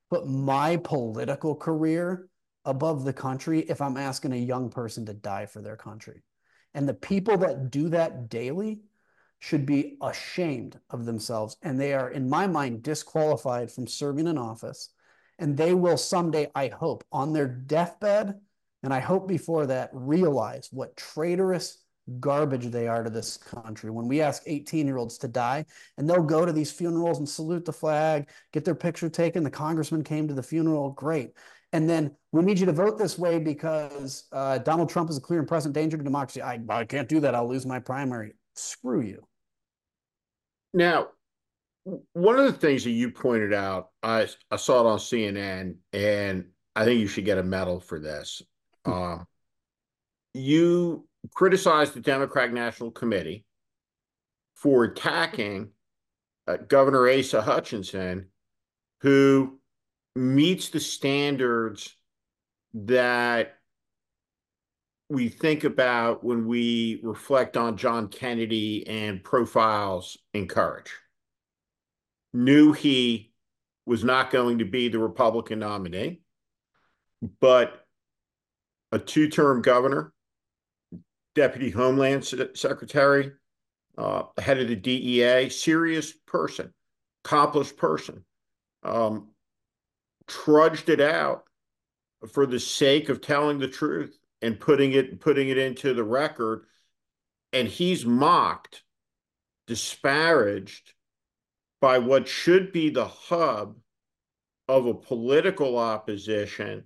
[0.10, 2.28] put my political career
[2.66, 6.24] above the country if I'm asking a young person to die for their country.
[6.74, 8.82] And the people that do that daily
[9.44, 11.58] should be ashamed of themselves.
[11.64, 14.92] And they are, in my mind, disqualified from serving in office.
[15.38, 18.40] And they will someday, I hope, on their deathbed,
[18.84, 21.84] and I hope before that, realize what traitorous
[22.22, 23.90] garbage they are to this country.
[23.90, 25.66] When we ask 18 year olds to die,
[25.98, 29.44] and they'll go to these funerals and salute the flag, get their picture taken.
[29.44, 31.34] The congressman came to the funeral, great.
[31.74, 35.22] And then we need you to vote this way because uh, Donald Trump is a
[35.22, 36.42] clear and present danger to democracy.
[36.42, 37.36] I, I can't do that.
[37.36, 38.36] I'll lose my primary.
[38.56, 39.28] Screw you.
[40.74, 41.10] Now,
[42.14, 46.46] one of the things that you pointed out, I, I saw it on CNN, and
[46.76, 48.42] I think you should get a medal for this.
[48.86, 49.26] Um,
[50.34, 53.46] you criticized the Democratic National Committee
[54.56, 55.70] for attacking
[56.48, 58.28] uh, Governor Asa Hutchinson,
[59.02, 59.60] who
[60.16, 61.96] meets the standards
[62.74, 63.58] that
[65.10, 70.92] we think about when we reflect on John Kennedy and profiles in courage.
[72.34, 73.32] Knew he
[73.86, 76.22] was not going to be the Republican nominee,
[77.40, 77.86] but
[78.92, 80.14] a two term governor,
[81.36, 83.32] deputy Homeland Secretary,
[83.98, 86.74] uh, head of the DEA, serious person,
[87.24, 88.24] accomplished person.
[88.84, 89.30] Um,
[90.28, 91.44] trudged it out
[92.32, 96.66] for the sake of telling the truth and putting it putting it into the record.
[97.52, 98.84] And he's mocked
[99.68, 100.94] disparaged
[101.82, 103.78] by what should be the hub
[104.68, 106.84] of a political opposition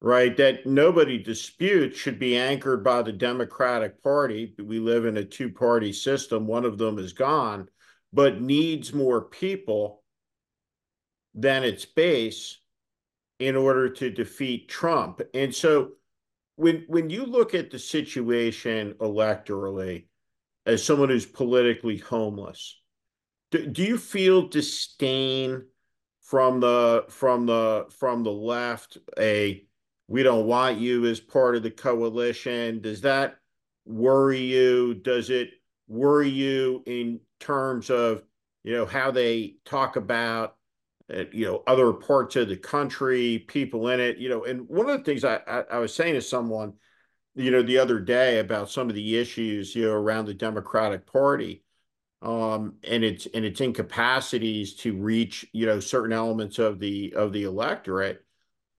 [0.00, 4.54] right that nobody disputes should be anchored by the democratic party.
[4.58, 6.46] We live in a two party system.
[6.46, 7.68] One of them is gone
[8.12, 10.02] but needs more people
[11.34, 12.58] than its base
[13.38, 15.20] in order to defeat Trump.
[15.34, 15.92] And so
[16.56, 20.06] when when you look at the situation electorally
[20.64, 22.80] as someone who's politically homeless,
[23.50, 25.62] do, do you feel disdain
[26.20, 29.62] from the from the from the left a
[30.08, 33.36] we don't want you as part of the coalition does that
[33.86, 34.94] worry you?
[34.94, 35.50] Does it
[35.88, 38.22] worry you in terms of
[38.64, 40.56] you know how they talk about
[41.08, 44.98] you know other parts of the country people in it you know and one of
[44.98, 46.74] the things I, I, I was saying to someone
[47.36, 51.06] you know the other day about some of the issues you know around the democratic
[51.06, 51.62] party
[52.22, 57.32] um and its and its incapacities to reach you know certain elements of the of
[57.32, 58.24] the electorate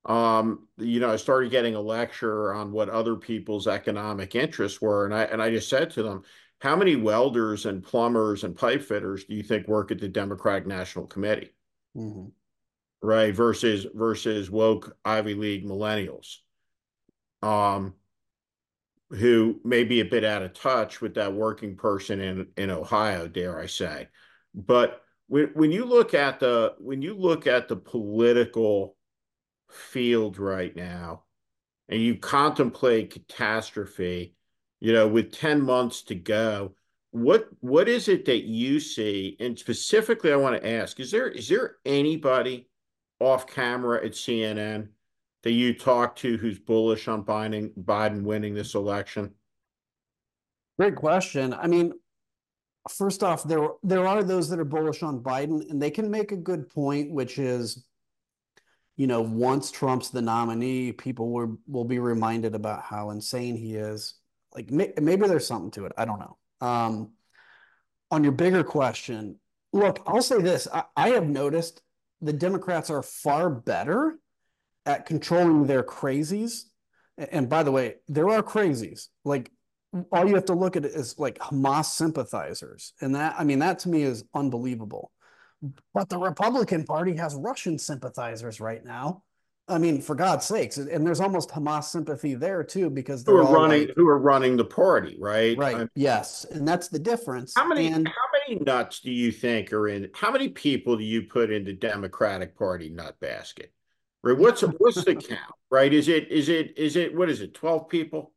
[0.05, 5.05] um you know i started getting a lecture on what other people's economic interests were
[5.05, 6.23] and i and i just said to them
[6.59, 10.67] how many welders and plumbers and pipe fitters do you think work at the democratic
[10.67, 11.51] national committee
[11.97, 12.27] Mm-hmm.
[13.01, 13.33] Right.
[13.33, 16.37] Versus versus woke Ivy League millennials.
[17.41, 17.95] Um
[19.09, 23.27] who may be a bit out of touch with that working person in in Ohio,
[23.27, 24.09] dare I say.
[24.53, 28.95] But when when you look at the when you look at the political
[29.69, 31.23] field right now
[31.89, 34.35] and you contemplate catastrophe,
[34.79, 36.75] you know, with 10 months to go,
[37.21, 39.35] what what is it that you see?
[39.39, 42.69] And specifically i want to ask is there is there anybody
[43.19, 44.89] off camera at cnn
[45.43, 49.33] that you talk to who's bullish on biden biden winning this election?
[50.77, 51.53] Great question.
[51.53, 51.93] I mean
[52.89, 56.31] first off there there are those that are bullish on biden and they can make
[56.31, 57.85] a good point which is
[58.95, 63.75] you know once trump's the nominee people will will be reminded about how insane he
[63.75, 64.15] is.
[64.53, 65.91] Like maybe there's something to it.
[65.97, 67.11] I don't know Um,
[68.09, 69.39] on your bigger question,
[69.73, 70.67] look, I'll say this.
[70.73, 71.81] I, I have noticed
[72.21, 74.17] the Democrats are far better
[74.85, 76.63] at controlling their crazies.
[77.17, 79.07] And by the way, there are crazies.
[79.25, 79.51] Like
[80.11, 82.93] all you have to look at is like Hamas sympathizers.
[83.01, 85.11] And that, I mean, that to me is unbelievable.
[85.93, 89.23] But the Republican Party has Russian sympathizers right now.
[89.69, 93.41] I mean, for God's sakes, and there's almost Hamas sympathy there too, because they're who
[93.41, 95.57] are running like, who are running the party, right?
[95.57, 95.75] Right.
[95.75, 97.53] I mean, yes, and that's the difference.
[97.55, 98.13] How many and, how
[98.47, 100.09] many nuts do you think are in?
[100.13, 103.73] How many people do you put in the Democratic Party nut basket?
[104.23, 104.37] Right.
[104.37, 105.41] What's what's the count?
[105.69, 105.93] Right?
[105.93, 107.53] Is it is it is it what is it?
[107.53, 108.31] Twelve people?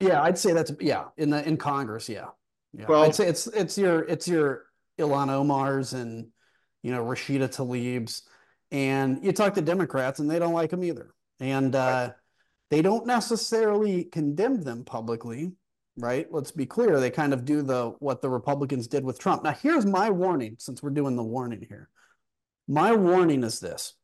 [0.00, 2.08] Yeah, I'd say that's yeah in the in Congress.
[2.08, 2.28] Yeah,
[2.72, 2.86] yeah.
[2.88, 4.64] Well, I'd say it's it's your it's your
[4.98, 6.28] Ilhan Omar's and
[6.82, 8.22] you know Rashida Tlaib's
[8.70, 11.14] and you talk to Democrats and they don't like them either.
[11.40, 12.12] And uh,
[12.70, 15.52] they don't necessarily condemn them publicly,
[15.96, 16.26] right?
[16.30, 16.98] Let's be clear.
[16.98, 19.44] They kind of do the what the Republicans did with Trump.
[19.44, 21.88] Now, here's my warning since we're doing the warning here.
[22.66, 23.94] My warning is this.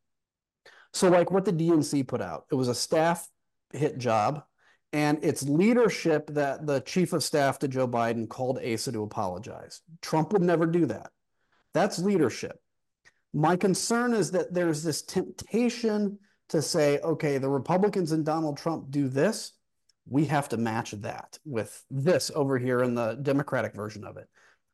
[0.93, 3.27] So, like what the DNC put out, it was a staff
[3.73, 4.45] hit job,
[4.93, 9.81] and it's leadership that the chief of staff to Joe Biden called Asa to apologize.
[10.03, 11.11] Trump would never do that.
[11.73, 12.61] That's leadership.
[13.33, 16.19] My concern is that there's this temptation
[16.51, 19.53] to say, okay, the Republicans and Donald Trump do this.
[20.07, 24.29] We have to match that with this over here in the Democratic version of it.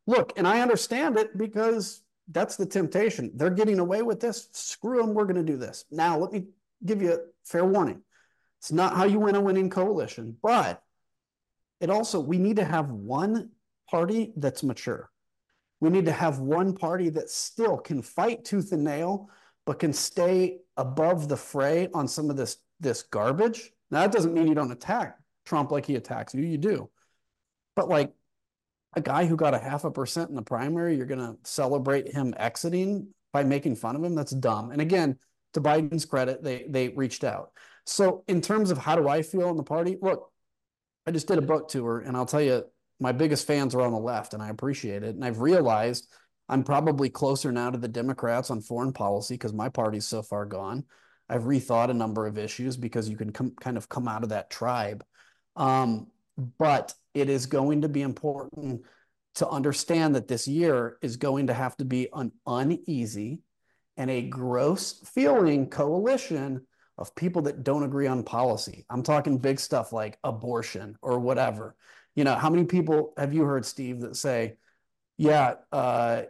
[0.07, 3.31] Look, and I understand it because that's the temptation.
[3.35, 4.49] They're getting away with this.
[4.53, 5.15] Screw them.
[5.15, 5.85] We're going to do this.
[5.91, 6.47] Now, let me
[6.85, 8.03] give you a fair warning.
[8.59, 10.83] It's not how you win a winning coalition, but
[11.81, 13.51] it also, we need to have one
[13.89, 15.11] party that's mature.
[15.81, 19.31] We need to have one party that still can fight tooth and nail,
[19.65, 23.71] but can stay above the fray on some of this, this garbage.
[23.91, 26.91] Now, that doesn't mean you don't attack Trump like he attacks you, you do.
[27.77, 28.13] But like
[28.97, 32.13] a guy who got a half a percent in the primary, you're going to celebrate
[32.13, 34.15] him exiting by making fun of him.
[34.15, 34.71] That's dumb.
[34.71, 35.19] And again,
[35.55, 37.53] to Biden's credit, they they reached out.
[37.87, 40.31] So in terms of how do I feel in the party, look,
[41.07, 42.65] I just did a book tour, and I'll tell you,
[43.01, 45.15] my biggest fans are on the left, and I appreciate it.
[45.15, 46.09] And I've realized
[46.49, 50.47] I'm probably closer now to the Democrats on foreign policy because my party's so far
[50.47, 50.85] gone.
[51.29, 54.31] I've rethought a number of issues because you can come, kind of come out of
[54.31, 55.05] that tribe.
[55.57, 56.09] Um,
[56.59, 58.83] but it is going to be important
[59.37, 63.43] to understand that this year is going to have to be an uneasy
[63.97, 68.85] and a gross feeling coalition of people that don't agree on policy.
[68.89, 71.77] I'm talking big stuff like abortion or whatever
[72.15, 74.57] you know, how many people have you heard, Steve, that say,
[75.17, 76.23] yeah, uh,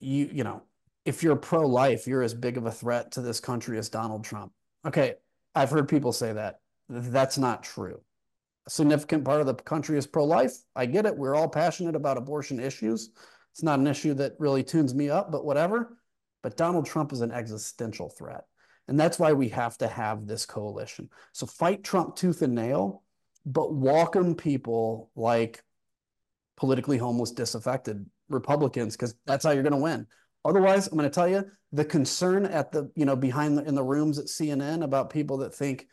[0.00, 0.62] you, you know,
[1.04, 4.52] if you're pro-life, you're as big of a threat to this country as Donald Trump.
[4.86, 5.14] Okay,
[5.54, 6.60] I've heard people say that.
[6.88, 8.00] That's not true.
[8.66, 10.56] A significant part of the country is pro-life.
[10.74, 11.16] I get it.
[11.16, 13.10] We're all passionate about abortion issues.
[13.52, 15.96] It's not an issue that really tunes me up, but whatever.
[16.42, 18.44] But Donald Trump is an existential threat.
[18.88, 21.08] And that's why we have to have this coalition.
[21.32, 23.02] So fight Trump tooth and nail
[23.46, 25.62] but welcome people like
[26.56, 30.06] politically homeless, disaffected Republicans, because that's how you're going to win.
[30.44, 33.74] Otherwise, I'm going to tell you the concern at the, you know, behind the, in
[33.74, 35.86] the rooms at CNN about people that think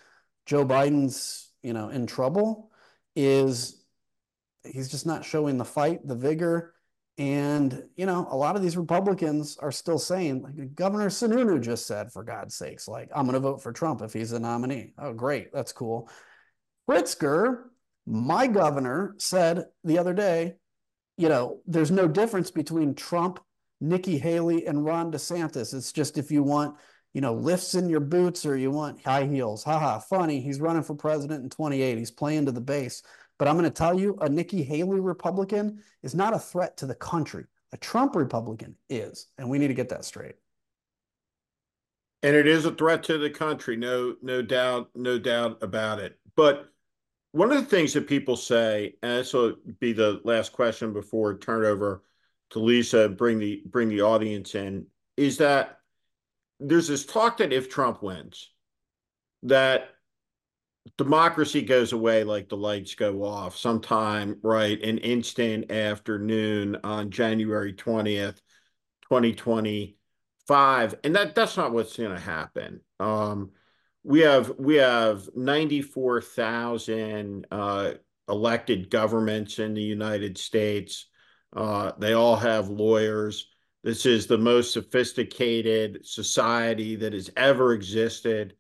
[0.46, 2.72] Joe Biden's, you know, in trouble
[3.16, 3.84] is
[4.64, 6.74] he's just not showing the fight, the vigor.
[7.20, 11.86] And, you know, a lot of these Republicans are still saying, like Governor Sununu just
[11.86, 14.94] said, for God's sakes, like, I'm going to vote for Trump if he's a nominee.
[14.98, 15.54] Oh, great.
[15.54, 16.10] That's cool.
[16.90, 17.64] Pritzker,
[18.06, 20.56] my governor, said the other day,
[21.18, 23.40] you know, there's no difference between Trump,
[23.80, 25.74] Nikki Haley, and Ron DeSantis.
[25.74, 26.76] It's just if you want,
[27.14, 29.64] you know, lifts in your boots or you want high heels.
[29.64, 30.42] Haha, funny.
[30.42, 31.98] He's running for president in 28.
[31.98, 33.04] He's playing to the base.
[33.38, 36.86] But I'm going to tell you, a Nikki Haley Republican is not a threat to
[36.86, 37.46] the country.
[37.72, 39.28] A Trump Republican is.
[39.38, 40.36] And we need to get that straight.
[42.22, 46.18] And it is a threat to the country, no, no doubt, no doubt about it.
[46.36, 46.70] But
[47.34, 51.34] one of the things that people say, and this will be the last question before
[51.34, 52.04] I turn it over
[52.52, 54.86] to Lisa and bring the bring the audience in,
[55.18, 55.80] is that
[56.60, 58.52] there's this talk that if Trump wins,
[59.42, 59.90] that
[60.96, 64.80] democracy goes away like the lights go off sometime, right?
[64.84, 68.42] An instant afternoon on January 20th,
[69.10, 70.96] 2025.
[71.04, 72.82] And that that's not what's gonna happen.
[73.00, 73.54] Um,
[74.04, 77.92] we have we have 94,000 uh,
[78.28, 81.08] elected governments in the United States.
[81.56, 83.48] Uh, they all have lawyers.
[83.84, 88.56] This is the most sophisticated society that has ever existed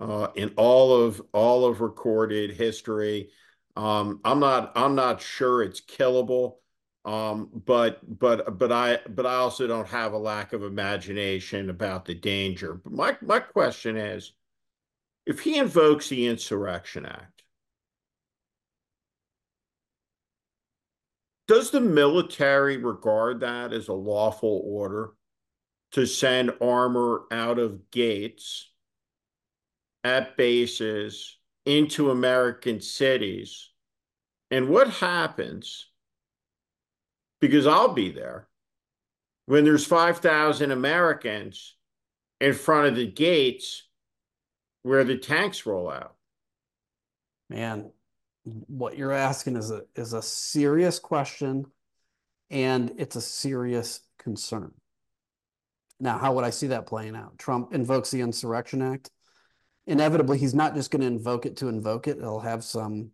[0.00, 3.30] uh, in all of all of recorded history.
[3.76, 6.56] Um, I'm not I'm not sure it's killable,
[7.04, 12.04] um, but but but I but I also don't have a lack of imagination about
[12.04, 12.74] the danger.
[12.74, 14.32] But my my question is
[15.28, 17.42] if he invokes the Insurrection Act,
[21.46, 25.10] does the military regard that as a lawful order
[25.92, 28.70] to send armor out of gates
[30.02, 33.68] at bases into American cities?
[34.50, 35.90] And what happens?
[37.38, 38.48] Because I'll be there
[39.44, 41.74] when there's 5,000 Americans
[42.40, 43.87] in front of the gates
[44.88, 46.14] where the tanks roll out.
[47.50, 47.92] Man,
[48.44, 51.66] what you're asking is a is a serious question
[52.50, 54.72] and it's a serious concern.
[56.00, 57.38] Now, how would I see that playing out?
[57.38, 59.10] Trump invokes the Insurrection Act.
[59.86, 62.18] Inevitably, he's not just going to invoke it to invoke it.
[62.18, 63.10] He'll have some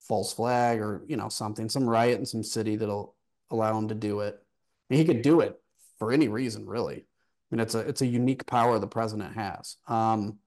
[0.00, 3.14] false flag or, you know, something, some riot in some city that'll
[3.50, 4.34] allow him to do it.
[4.38, 5.58] I mean, he could do it
[5.98, 6.96] for any reason, really.
[6.96, 9.76] I mean, it's a it's a unique power the president has.
[9.88, 10.38] Um,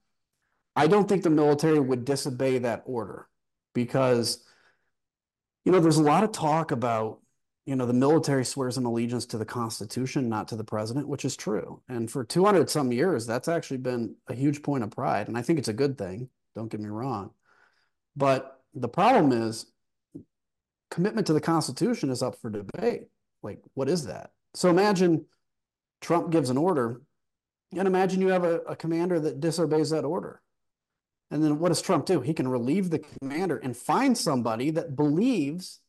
[0.79, 3.27] I don't think the military would disobey that order
[3.73, 4.45] because,
[5.65, 7.19] you know, there's a lot of talk about,
[7.65, 11.25] you know, the military swears an allegiance to the Constitution, not to the president, which
[11.25, 11.81] is true.
[11.89, 15.27] And for 200 some years, that's actually been a huge point of pride.
[15.27, 16.29] And I think it's a good thing.
[16.55, 17.31] Don't get me wrong.
[18.15, 19.65] But the problem is
[20.89, 23.09] commitment to the Constitution is up for debate.
[23.43, 24.31] Like, what is that?
[24.53, 25.25] So imagine
[25.99, 27.01] Trump gives an order,
[27.75, 30.41] and imagine you have a, a commander that disobeys that order.
[31.31, 32.21] And then what does Trump do?
[32.21, 35.79] He can relieve the commander and find somebody that believes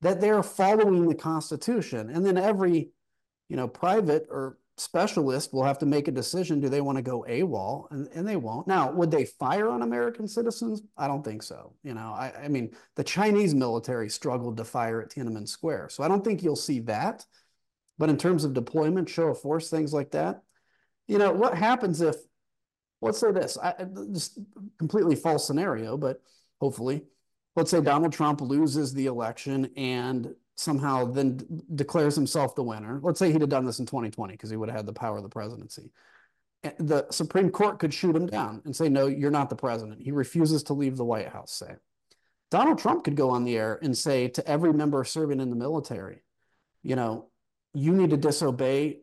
[0.00, 2.10] that they're following the Constitution.
[2.10, 2.90] And then every,
[3.48, 6.60] you know, private or specialist will have to make a decision.
[6.60, 7.90] Do they want to go AWOL?
[7.90, 8.66] And, and they won't.
[8.66, 10.82] Now, would they fire on American citizens?
[10.96, 11.72] I don't think so.
[11.82, 15.88] You know, I, I mean, the Chinese military struggled to fire at Tiananmen Square.
[15.90, 17.24] So I don't think you'll see that.
[17.98, 20.42] But in terms of deployment, show of force, things like that,
[21.08, 22.16] you know, what happens if
[23.06, 23.74] let's say this, I,
[24.12, 24.38] just
[24.78, 26.20] completely false scenario, but
[26.60, 27.04] hopefully,
[27.54, 31.40] let's say Donald Trump loses the election and somehow then
[31.74, 33.00] declares himself the winner.
[33.02, 35.18] Let's say he'd have done this in 2020 because he would have had the power
[35.18, 35.90] of the presidency.
[36.64, 40.02] Eh, the Supreme Court could shoot him down and say, no, you're not the president.
[40.02, 41.74] He refuses to leave the White House, say.
[42.50, 45.56] Donald Trump could go on the air and say to every member serving in the
[45.56, 46.22] military,
[46.82, 47.28] you know,
[47.74, 49.00] you need to disobey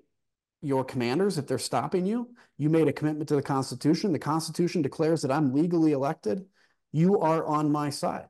[0.64, 2.30] your commanders if they're stopping you.
[2.58, 4.14] You made a commitment to the Constitution.
[4.14, 6.46] The Constitution declares that I'm legally elected.
[6.92, 8.28] You are on my side.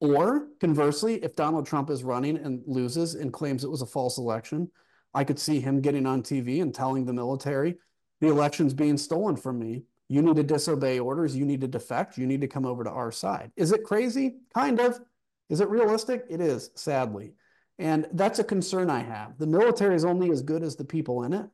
[0.00, 4.18] Or conversely, if Donald Trump is running and loses and claims it was a false
[4.18, 4.70] election,
[5.12, 7.76] I could see him getting on TV and telling the military,
[8.20, 9.84] the election's being stolen from me.
[10.08, 11.34] You need to disobey orders.
[11.34, 12.16] You need to defect.
[12.16, 13.50] You need to come over to our side.
[13.56, 14.36] Is it crazy?
[14.54, 15.00] Kind of.
[15.48, 16.24] Is it realistic?
[16.28, 17.32] It is, sadly.
[17.78, 19.38] And that's a concern I have.
[19.38, 21.46] The military is only as good as the people in it.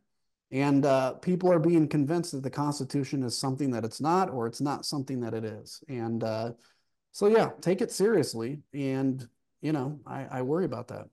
[0.52, 4.46] And uh, people are being convinced that the Constitution is something that it's not, or
[4.46, 5.82] it's not something that it is.
[5.88, 6.52] And uh,
[7.10, 8.60] so, yeah, take it seriously.
[8.74, 9.26] And,
[9.62, 11.06] you know, I, I worry about that.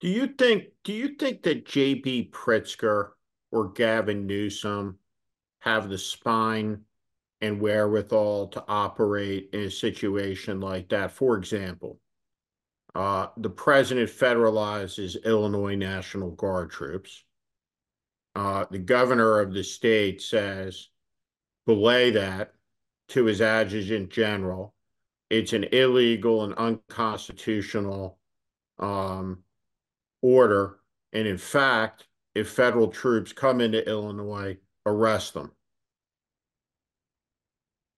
[0.00, 2.30] Do you think, do you think that J.B.
[2.32, 3.10] Pritzker
[3.52, 4.98] or Gavin Newsom
[5.60, 6.80] have the spine
[7.42, 11.12] and wherewithal to operate in a situation like that?
[11.12, 12.00] For example,
[12.94, 17.24] uh, the president federalizes Illinois National Guard troops
[18.34, 20.88] uh, the governor of the state says,
[21.66, 22.52] belay that
[23.08, 24.74] to his adjutant general.
[25.30, 28.18] It's an illegal and unconstitutional
[28.78, 29.42] um,
[30.22, 30.78] order.
[31.12, 34.56] And in fact, if federal troops come into Illinois,
[34.86, 35.52] arrest them.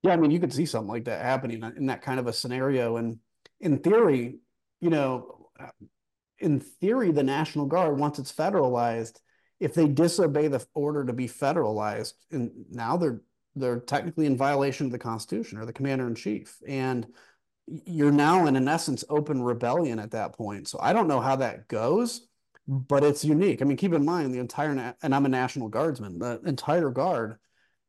[0.02, 2.32] Yeah, I mean, you could see something like that happening in that kind of a
[2.32, 2.96] scenario.
[2.96, 3.18] And
[3.60, 4.38] in theory,
[4.80, 5.50] you know,
[6.38, 9.20] in theory, the National Guard, once it's federalized,
[9.60, 13.20] if they disobey the order to be federalized, and now they're
[13.54, 17.06] they're technically in violation of the Constitution or the commander in chief, and
[17.84, 20.68] you're now in, in essence open rebellion at that point.
[20.68, 22.26] So I don't know how that goes,
[22.66, 23.62] but it's unique.
[23.62, 26.18] I mean, keep in mind the entire and I'm a National Guardsman.
[26.18, 27.36] The entire guard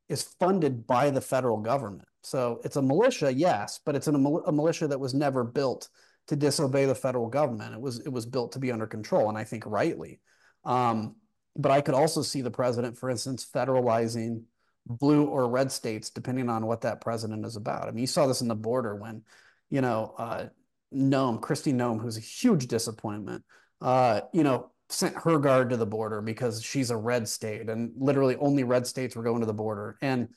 [0.08, 2.08] is funded by the federal government.
[2.22, 4.14] So it's a militia, yes, but it's an,
[4.46, 5.88] a militia that was never built
[6.28, 7.74] to disobey the federal government.
[7.74, 10.20] It was it was built to be under control, and I think rightly.
[10.64, 11.16] Um,
[11.56, 14.42] but I could also see the president, for instance, federalizing
[14.86, 17.88] blue or red states, depending on what that president is about.
[17.88, 19.22] I mean, you saw this in the border when,
[19.70, 20.46] you know, uh,
[20.94, 23.44] Noem, Kristi Noem, who's a huge disappointment,
[23.80, 27.92] uh, you know, sent her guard to the border because she's a red state and
[27.96, 29.96] literally only red states were going to the border.
[30.02, 30.28] And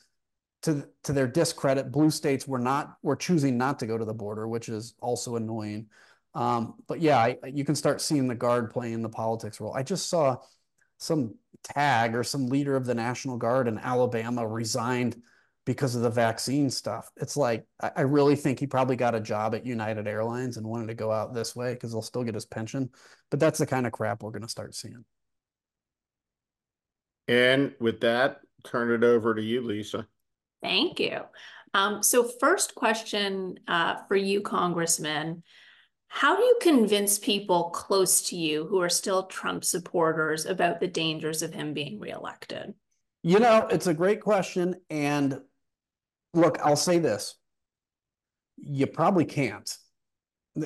[0.62, 4.14] to, to their discredit, blue states were not, were choosing not to go to the
[4.14, 5.86] border, which is also annoying.
[6.34, 9.74] Um, but yeah, I, you can start seeing the guard playing the politics role.
[9.74, 10.38] I just saw
[10.98, 15.20] some tag or some leader of the National Guard in Alabama resigned
[15.64, 17.10] because of the vaccine stuff.
[17.16, 20.86] It's like I really think he probably got a job at United Airlines and wanted
[20.88, 22.90] to go out this way because he'll still get his pension.
[23.30, 25.04] But that's the kind of crap we're going to start seeing.
[27.28, 30.06] And with that, turn it over to you, Lisa.
[30.62, 31.22] Thank you.
[31.74, 35.42] Um, so, first question uh, for you, Congressman.
[36.08, 40.86] How do you convince people close to you who are still Trump supporters about the
[40.86, 42.74] dangers of him being reelected?
[43.22, 44.76] You know, it's a great question.
[44.88, 45.40] And
[46.32, 47.34] look, I'll say this
[48.58, 49.70] you probably can't.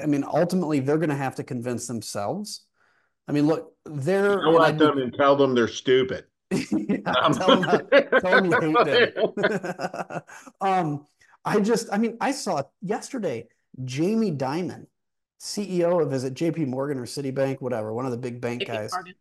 [0.01, 2.65] I mean, ultimately, they're going to have to convince themselves.
[3.27, 4.41] I mean, look, they're.
[4.41, 6.25] You let them and tell them they're stupid.
[6.51, 7.89] yeah, um, tell them,
[8.21, 10.23] tell them you hate them.
[10.61, 11.07] um,
[11.45, 13.49] I just, I mean, I saw yesterday
[13.85, 14.87] Jamie Dimon,
[15.41, 18.67] CEO of is it JP Morgan or Citibank, whatever, one of the big bank JP
[18.67, 18.93] guys.
[18.93, 19.15] Morgan.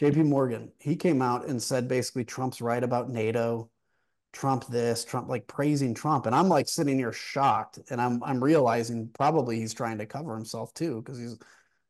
[0.00, 3.70] JP Morgan, he came out and said basically Trump's right about NATO.
[4.32, 6.24] Trump this, Trump like praising Trump.
[6.24, 7.78] And I'm like sitting here shocked.
[7.90, 11.38] And I'm I'm realizing probably he's trying to cover himself too, because he's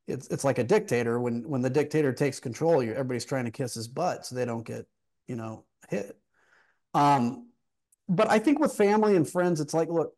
[0.09, 1.21] it's it's like a dictator.
[1.21, 4.45] When when the dictator takes control, you everybody's trying to kiss his butt so they
[4.45, 4.87] don't get,
[5.29, 6.19] you know, hit.
[6.95, 7.49] Um,
[8.09, 10.13] but I think with family and friends, it's like, look,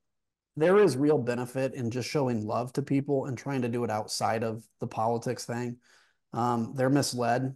[0.57, 3.91] there is real benefit in just showing love to people and trying to do it
[3.91, 5.77] outside of the politics thing.
[6.33, 7.55] Um, they're misled.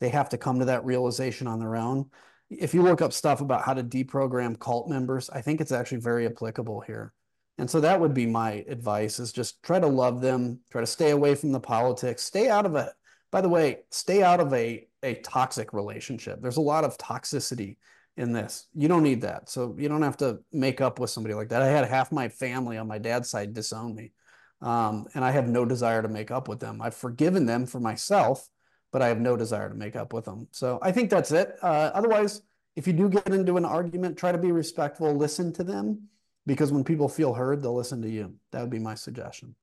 [0.00, 2.10] They have to come to that realization on their own
[2.50, 6.00] if you look up stuff about how to deprogram cult members, I think it's actually
[6.00, 7.12] very applicable here.
[7.58, 10.86] And so that would be my advice is just try to love them, try to
[10.86, 12.92] stay away from the politics, stay out of a
[13.30, 16.40] by the way, stay out of a a toxic relationship.
[16.42, 17.76] There's a lot of toxicity
[18.20, 18.68] in this.
[18.74, 19.48] You don't need that.
[19.48, 21.62] So you don't have to make up with somebody like that.
[21.62, 24.12] I had half my family on my dad's side disown me.
[24.60, 26.82] Um, and I have no desire to make up with them.
[26.82, 28.48] I've forgiven them for myself
[28.92, 30.48] but I have no desire to make up with them.
[30.50, 31.56] So I think that's it.
[31.62, 32.42] Uh, otherwise,
[32.76, 36.08] if you do get into an argument, try to be respectful, listen to them,
[36.46, 38.34] because when people feel heard, they'll listen to you.
[38.52, 39.54] That would be my suggestion.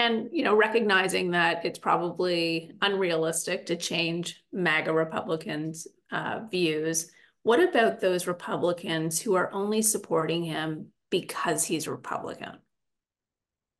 [0.00, 7.10] And you know, recognizing that it's probably unrealistic to change MAGA Republicans' uh, views.
[7.42, 12.56] What about those Republicans who are only supporting him because he's Republican?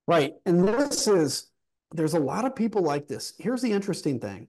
[0.07, 1.47] Right, and this is
[1.93, 3.33] there's a lot of people like this.
[3.39, 4.49] Here's the interesting thing.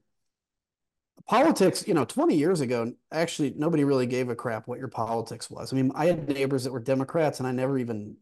[1.25, 5.49] Politics, you know, 20 years ago, actually, nobody really gave a crap what your politics
[5.49, 5.71] was.
[5.71, 8.17] I mean, I had neighbors that were Democrats, and I never even,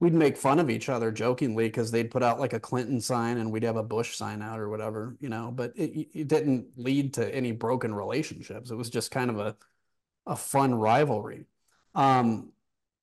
[0.00, 3.38] we'd make fun of each other jokingly because they'd put out like a Clinton sign
[3.38, 6.66] and we'd have a Bush sign out or whatever, you know, but it, it didn't
[6.76, 8.70] lead to any broken relationships.
[8.70, 9.56] It was just kind of a,
[10.26, 11.46] a fun rivalry.
[11.94, 12.52] Um,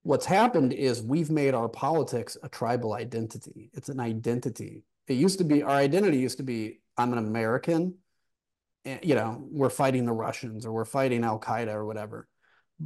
[0.03, 3.71] what's happened is we've made our politics a tribal identity.
[3.73, 7.95] It's an identity it used to be our identity used to be I'm an American.
[8.85, 12.27] And, you know, we're fighting the Russians or we're fighting Al Qaeda or whatever.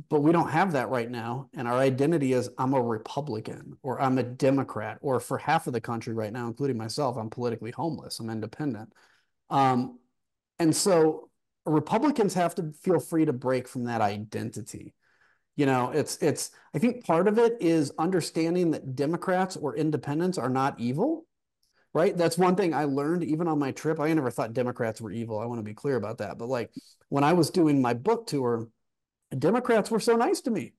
[0.10, 1.50] But we don't have that right now.
[1.54, 5.74] And our identity is I'm a Republican or I'm a Democrat, or for half of
[5.74, 8.20] the country right now, including myself, I'm politically homeless.
[8.20, 8.92] I'm independent.
[9.50, 10.00] Um,
[10.60, 11.30] and so
[11.66, 14.94] Republicans have to feel free to break from that identity.
[15.56, 20.38] You know, it's it's I think part of it is understanding that Democrats or independents
[20.38, 21.26] are not evil
[21.96, 22.18] right?
[22.18, 24.02] That's one thing I learned even on my trip.
[24.02, 25.40] I never thought Democrats were evil.
[25.40, 26.38] I want to be clear about that.
[26.38, 26.70] But like
[27.08, 28.68] when I was doing my book tour,
[29.38, 30.74] Democrats were so nice to me.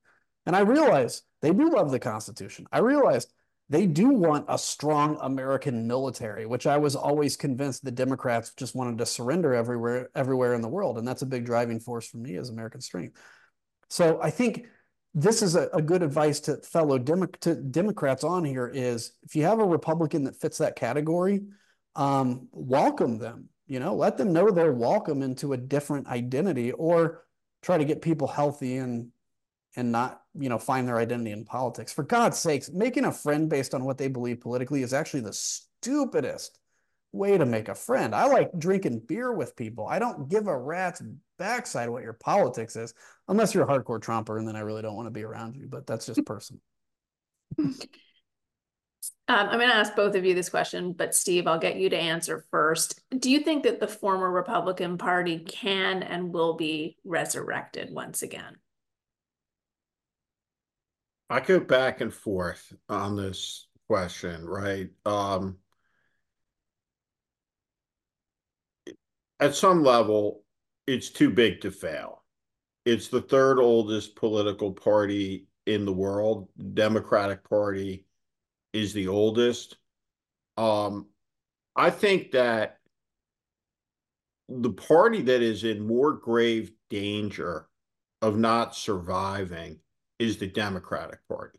[0.46, 2.66] And I realized they do love the Constitution.
[2.70, 3.32] I realized
[3.68, 8.76] they do want a strong American military, which I was always convinced the Democrats just
[8.76, 10.98] wanted to surrender everywhere, everywhere in the world.
[10.98, 13.18] And that's a big driving force for me as American strength.
[13.88, 14.66] So I think
[15.14, 19.34] this is a, a good advice to fellow Demo- to Democrats on here is if
[19.34, 21.42] you have a Republican that fits that category,
[21.96, 23.48] um, welcome them.
[23.66, 27.24] You know, let them know they're welcome into a different identity, or
[27.66, 29.08] try to get people healthy and
[29.74, 31.92] and not you know find their identity in politics.
[31.92, 35.32] For God's sakes, making a friend based on what they believe politically is actually the
[35.32, 36.60] stupidest
[37.12, 38.14] way to make a friend.
[38.14, 39.86] I like drinking beer with people.
[39.88, 41.02] I don't give a rat's
[41.38, 42.94] backside what your politics is,
[43.26, 45.66] unless you're a hardcore Trumper, and then I really don't want to be around you.
[45.68, 46.62] But that's just personal.
[49.28, 51.90] Um, I'm going to ask both of you this question, but Steve, I'll get you
[51.90, 53.00] to answer first.
[53.18, 58.56] Do you think that the former Republican Party can and will be resurrected once again?
[61.28, 64.90] I go back and forth on this question, right?
[65.04, 65.58] Um,
[69.40, 70.44] at some level,
[70.86, 72.22] it's too big to fail.
[72.84, 76.48] It's the third oldest political party in the world.
[76.74, 78.05] Democratic Party
[78.76, 79.76] is the oldest.
[80.56, 81.06] Um,
[81.74, 82.78] I think that
[84.48, 87.68] the party that is in more grave danger
[88.22, 89.80] of not surviving
[90.18, 91.58] is the Democratic Party.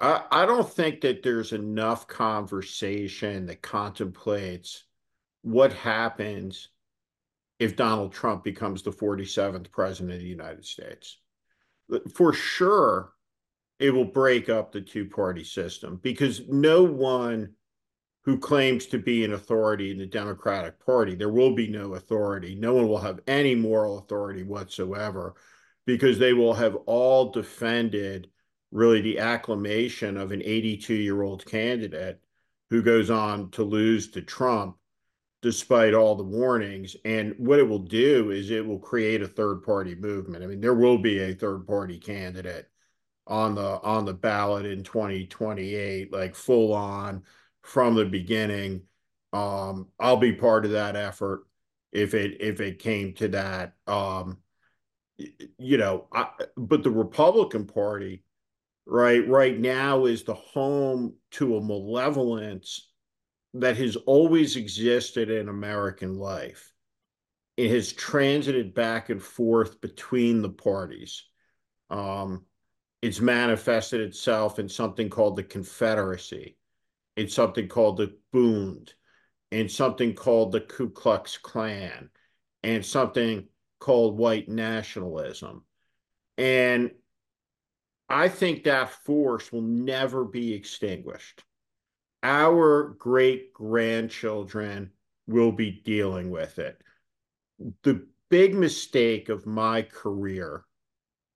[0.00, 4.84] I, I don't think that there's enough conversation that contemplates
[5.42, 6.68] what happens
[7.58, 11.18] if Donald Trump becomes the 47th president of the United States.
[12.14, 13.12] For sure,
[13.78, 17.54] it will break up the two party system because no one
[18.24, 22.54] who claims to be an authority in the Democratic Party, there will be no authority.
[22.54, 25.34] No one will have any moral authority whatsoever
[25.86, 28.28] because they will have all defended
[28.70, 32.20] really the acclamation of an 82 year old candidate
[32.68, 34.76] who goes on to lose to Trump
[35.40, 36.96] despite all the warnings.
[37.04, 40.44] And what it will do is it will create a third party movement.
[40.44, 42.68] I mean, there will be a third party candidate
[43.28, 47.22] on the on the ballot in 2028, like full on
[47.62, 48.82] from the beginning.
[49.32, 51.44] Um, I'll be part of that effort
[51.92, 53.74] if it if it came to that.
[53.86, 54.38] Um,
[55.58, 58.22] you know, I, but the Republican Party,
[58.86, 62.88] right, right now is the home to a malevolence
[63.54, 66.72] that has always existed in American life.
[67.56, 71.24] It has transited back and forth between the parties.
[71.90, 72.44] Um,
[73.00, 76.56] it's manifested itself in something called the Confederacy,
[77.16, 78.92] in something called the Bund,
[79.50, 82.10] in something called the Ku Klux Klan,
[82.62, 83.46] and something
[83.78, 85.64] called white nationalism.
[86.36, 86.90] And
[88.08, 91.44] I think that force will never be extinguished.
[92.22, 94.90] Our great grandchildren
[95.26, 96.80] will be dealing with it.
[97.82, 100.64] The big mistake of my career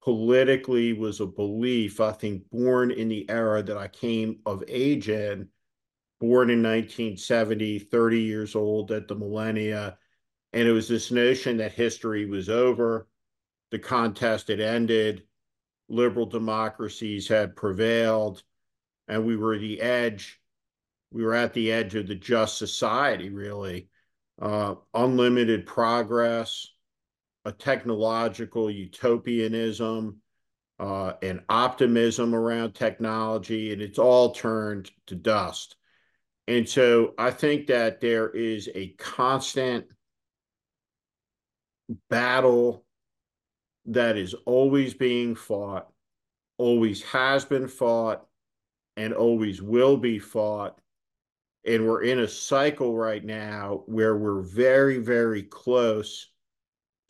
[0.02, 5.08] politically was a belief, I think, born in the era that I came of age
[5.08, 5.48] in,
[6.20, 9.98] born in 1970, 30 years old at the millennia.
[10.52, 13.08] And it was this notion that history was over,
[13.70, 15.22] the contest had ended,
[15.88, 18.42] liberal democracies had prevailed,
[19.08, 20.40] and we were the edge.
[21.10, 23.88] We were at the edge of the just society, really.
[24.40, 26.66] Uh, unlimited progress,
[27.44, 30.18] a technological utopianism,
[30.78, 35.76] uh, and optimism around technology, and it's all turned to dust.
[36.48, 39.86] And so I think that there is a constant
[42.10, 42.84] battle
[43.86, 45.88] that is always being fought,
[46.58, 48.26] always has been fought,
[48.96, 50.78] and always will be fought.
[51.64, 56.31] And we're in a cycle right now where we're very, very close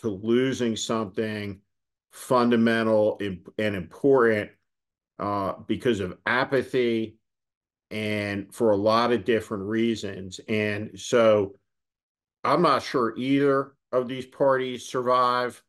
[0.02, 1.60] to losing something
[2.10, 3.20] fundamental
[3.58, 4.50] and important
[5.18, 7.16] uh, because of apathy
[7.90, 10.40] and for a lot of different reasons.
[10.48, 11.56] And so
[12.42, 15.62] I'm not sure either of these parties survive.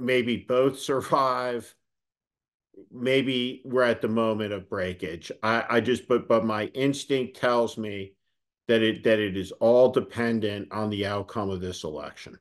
[0.00, 1.74] Maybe both survive.
[2.90, 5.30] Maybe we're at the moment of breakage.
[5.42, 8.14] I, I just but but my instinct tells me
[8.66, 12.38] that it that it is all dependent on the outcome of this election.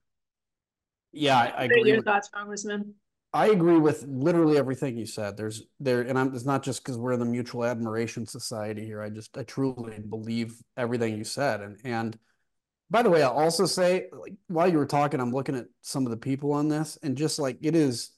[1.14, 1.88] Yeah, I, I agree.
[1.88, 2.96] Your with, thoughts, Congressman?
[3.34, 5.38] I agree with literally everything you said.
[5.38, 9.02] There's there, and I'm, it's not just because we're in the mutual admiration society here.
[9.02, 11.62] I just I truly believe everything you said.
[11.62, 12.18] And and
[12.90, 16.06] by the way, I'll also say like while you were talking, I'm looking at some
[16.06, 18.12] of the people on this, and just like it is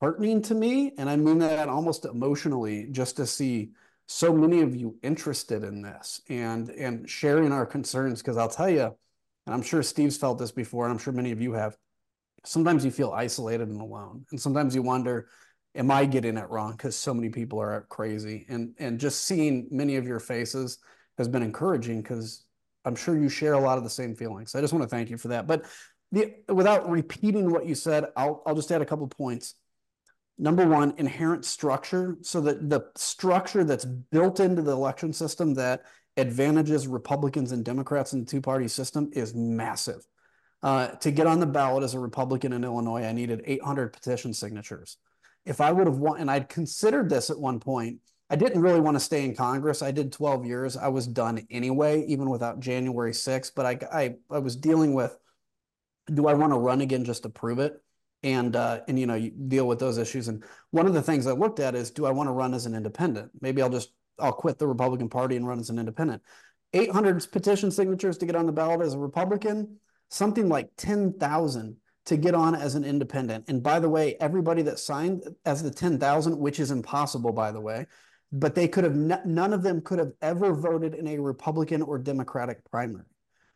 [0.00, 3.70] heartening to me, and I mean that almost emotionally, just to see
[4.06, 8.20] so many of you interested in this and and sharing our concerns.
[8.20, 8.94] Because I'll tell you,
[9.46, 11.78] and I'm sure Steve's felt this before, and I'm sure many of you have
[12.44, 15.28] sometimes you feel isolated and alone and sometimes you wonder
[15.74, 16.72] am i getting it wrong?
[16.72, 18.46] Because so many people are crazy.
[18.48, 20.78] And and just seeing many of your faces
[21.18, 22.44] has been encouraging because
[22.84, 24.54] i'm sure you share a lot of the same feelings.
[24.54, 25.46] I just want to thank you for that.
[25.46, 25.66] But
[26.12, 29.54] the, without repeating what you said I'll, I'll just add a couple points.
[30.38, 32.16] Number one inherent structure.
[32.22, 35.82] So that the structure that's built into the election system that
[36.16, 40.04] advantages republicans and democrats in the two-party system is massive
[40.62, 44.34] uh, to get on the ballot as a Republican in Illinois, I needed 800 petition
[44.34, 44.98] signatures.
[45.46, 47.98] If I would have won, and I'd considered this at one point,
[48.28, 49.82] I didn't really want to stay in Congress.
[49.82, 50.76] I did 12 years.
[50.76, 53.52] I was done anyway, even without January 6th.
[53.56, 55.16] But I, I, I was dealing with,
[56.12, 57.80] do I want to run again just to prove it?
[58.22, 60.28] And uh, and you know you deal with those issues.
[60.28, 62.66] And one of the things I looked at is, do I want to run as
[62.66, 63.30] an independent?
[63.40, 66.20] Maybe I'll just I'll quit the Republican Party and run as an independent.
[66.74, 69.78] 800 petition signatures to get on the ballot as a Republican
[70.10, 73.44] something like 10,000 to get on as an independent.
[73.48, 77.60] And by the way, everybody that signed as the 10,000, which is impossible, by the
[77.60, 77.86] way,
[78.32, 81.98] but they could have, none of them could have ever voted in a Republican or
[81.98, 83.04] Democratic primary.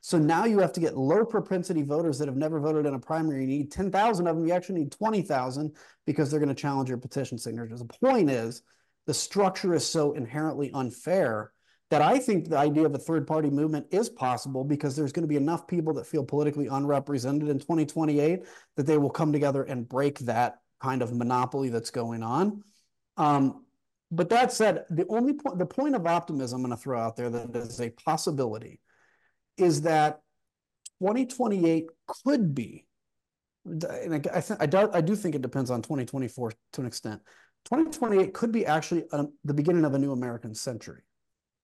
[0.00, 2.98] So now you have to get low propensity voters that have never voted in a
[2.98, 3.40] primary.
[3.40, 4.46] You need 10,000 of them.
[4.46, 5.74] You actually need 20,000
[6.07, 7.80] because they're going to challenge your petition signatures.
[7.80, 8.61] The point is
[9.07, 11.53] the structure is so inherently unfair
[11.91, 15.22] that I think the idea of a third party movement is possible because there's going
[15.22, 18.45] to be enough people that feel politically unrepresented in 2028
[18.76, 22.62] that they will come together and break that kind of monopoly that's going on.
[23.16, 23.64] Um,
[24.11, 27.16] but that said, the only point, the point of optimism I'm going to throw out
[27.16, 28.80] there that is a possibility
[29.57, 30.20] is that
[31.01, 32.87] 2028 could be,
[33.64, 36.87] and I, I, th- I, do, I do think it depends on 2024 to an
[36.87, 37.22] extent.
[37.66, 41.03] 2028 could be actually a, the beginning of a new American century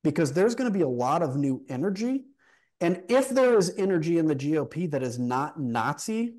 [0.03, 2.25] because there's going to be a lot of new energy.
[2.81, 6.35] And if there is energy in the GOP that is not Nazi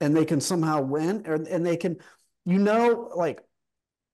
[0.00, 1.96] and they can somehow win, or, and they can,
[2.44, 3.42] you know, like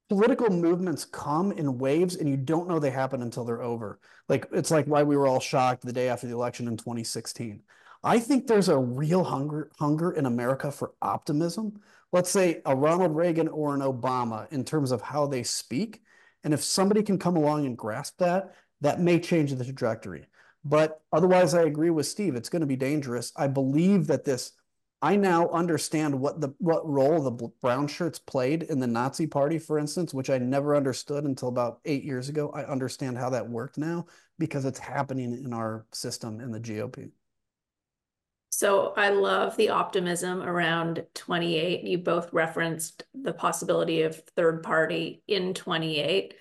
[0.09, 3.99] political movements come in waves and you don't know they happen until they're over.
[4.28, 7.62] Like it's like why we were all shocked the day after the election in 2016.
[8.03, 11.80] I think there's a real hunger hunger in America for optimism.
[12.12, 16.03] Let's say a Ronald Reagan or an Obama in terms of how they speak.
[16.44, 20.27] And if somebody can come along and grasp that, that may change the trajectory.
[20.64, 22.35] But otherwise, I agree with Steve.
[22.35, 23.33] It's going to be dangerous.
[23.37, 24.53] I believe that this
[25.03, 29.59] I now understand what the what role the brown shirts played in the Nazi party,
[29.59, 32.51] for instance, which I never understood until about eight years ago.
[32.51, 34.07] I understand how that worked now
[34.39, 37.11] because it's happening in our system in the GOP.
[38.49, 41.85] So I love the optimism around 28.
[41.85, 46.35] You both referenced the possibility of third party in 28.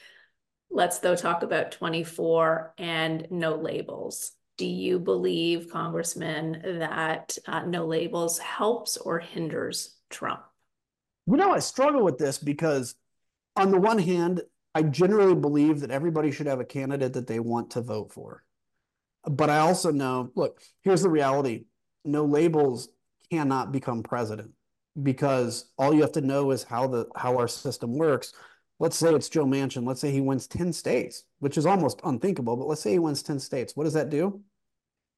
[0.75, 7.85] Let's though talk about 24 and no labels do you believe, Congressman, that uh, no
[7.85, 10.41] labels helps or hinders Trump?
[11.27, 12.95] You know, I struggle with this because,
[13.55, 14.41] on the one hand,
[14.73, 18.43] I generally believe that everybody should have a candidate that they want to vote for.
[19.25, 21.65] But I also know, look, here's the reality
[22.03, 22.89] no labels
[23.31, 24.51] cannot become president
[25.01, 28.33] because all you have to know is how the how our system works
[28.79, 29.87] let's say it's Joe Manchin.
[29.87, 33.23] Let's say he wins 10 states, which is almost unthinkable, but let's say he wins
[33.23, 33.75] 10 states.
[33.75, 34.41] What does that do?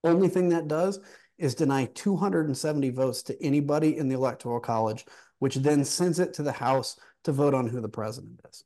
[0.04, 1.00] Only thing that does
[1.38, 5.06] is deny 270 votes to anybody in the Electoral College,
[5.40, 8.64] which then sends it to the House to vote on who the president is.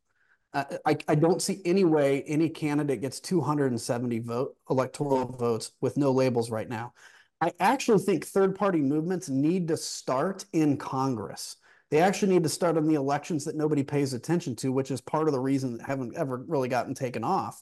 [0.53, 5.95] Uh, I, I don't see any way any candidate gets 270 vote electoral votes with
[5.95, 6.93] no labels right now.
[7.39, 11.55] I actually think third party movements need to start in Congress.
[11.91, 15.01] They actually need to start on the elections that nobody pays attention to, which is
[15.01, 17.61] part of the reason that haven't ever really gotten taken off.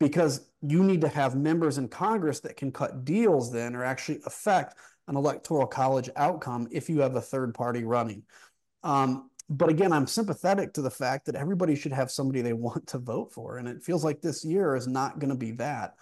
[0.00, 4.20] Because you need to have members in Congress that can cut deals then or actually
[4.26, 4.76] affect
[5.08, 8.22] an electoral college outcome if you have a third party running.
[8.82, 12.88] Um, but again, I'm sympathetic to the fact that everybody should have somebody they want
[12.88, 15.94] to vote for, and it feels like this year is not going to be that.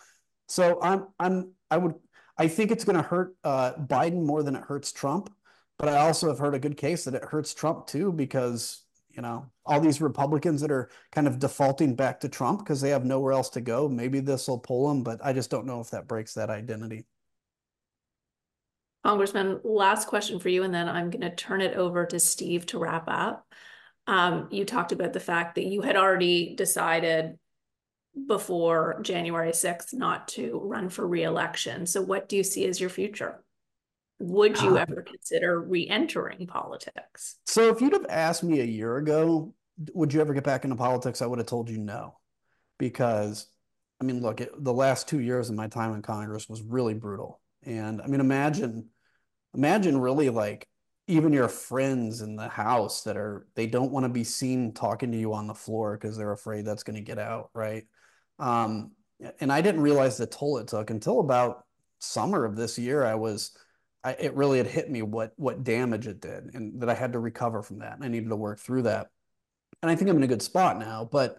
[0.49, 1.95] So I'm I'm I would
[2.37, 5.33] I think it's going to hurt uh, Biden more than it hurts Trump.
[5.79, 9.23] But I also have heard a good case that it hurts Trump too, because you
[9.23, 13.05] know all these Republicans that are kind of defaulting back to Trump because they have
[13.05, 13.89] nowhere else to go.
[13.89, 17.07] Maybe this will pull them, but I just don't know if that breaks that identity.
[19.05, 22.65] Congressman, last question for you, and then I'm going to turn it over to Steve
[22.67, 23.47] to wrap up.
[24.07, 27.39] Um, you talked about the fact that you had already decided
[28.27, 31.87] before January 6th not to run for reelection.
[31.87, 33.44] So, what do you see as your future?
[34.19, 37.37] Would you ever consider re-entering politics?
[37.47, 39.55] So if you'd have asked me a year ago,
[39.93, 41.21] would you ever get back into politics?
[41.21, 42.19] I would have told you no,
[42.79, 43.47] because
[44.01, 46.95] I mean, look, it, the last two years of my time in Congress was really
[46.95, 48.89] brutal, and I mean, imagine,
[49.55, 50.69] imagine really like
[51.07, 55.13] even your friends in the house that are they don't want to be seen talking
[55.13, 57.85] to you on the floor because they're afraid that's going to get out, right?
[58.39, 58.93] Um,
[59.41, 61.65] and I didn't realize the toll it took until about
[61.99, 63.05] summer of this year.
[63.05, 63.57] I was
[64.05, 67.15] I, it really had hit me what what damage it did, and that I had
[67.15, 67.95] to recover from that.
[67.95, 69.09] And I needed to work through that.
[69.83, 71.09] And I think I'm in a good spot now.
[71.11, 71.39] But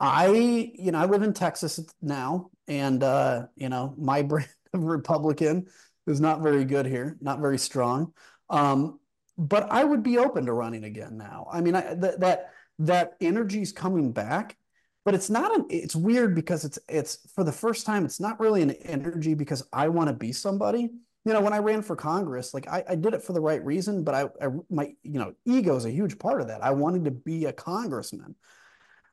[0.00, 0.28] I,
[0.74, 5.66] you know, I live in Texas now, and uh, you know, my brand of Republican
[6.06, 8.12] is not very good here, not very strong.
[8.48, 8.98] Um,
[9.38, 11.46] but I would be open to running again now.
[11.52, 14.56] I mean, I, th- that that energy is coming back,
[15.04, 15.66] but it's not an.
[15.68, 18.06] It's weird because it's it's for the first time.
[18.06, 20.90] It's not really an energy because I want to be somebody
[21.24, 23.64] you know, when I ran for Congress, like I, I did it for the right
[23.64, 26.64] reason, but I, I, my, you know, ego is a huge part of that.
[26.64, 28.34] I wanted to be a congressman.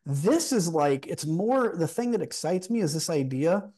[0.05, 3.69] This is like, it's more the thing that excites me is this idea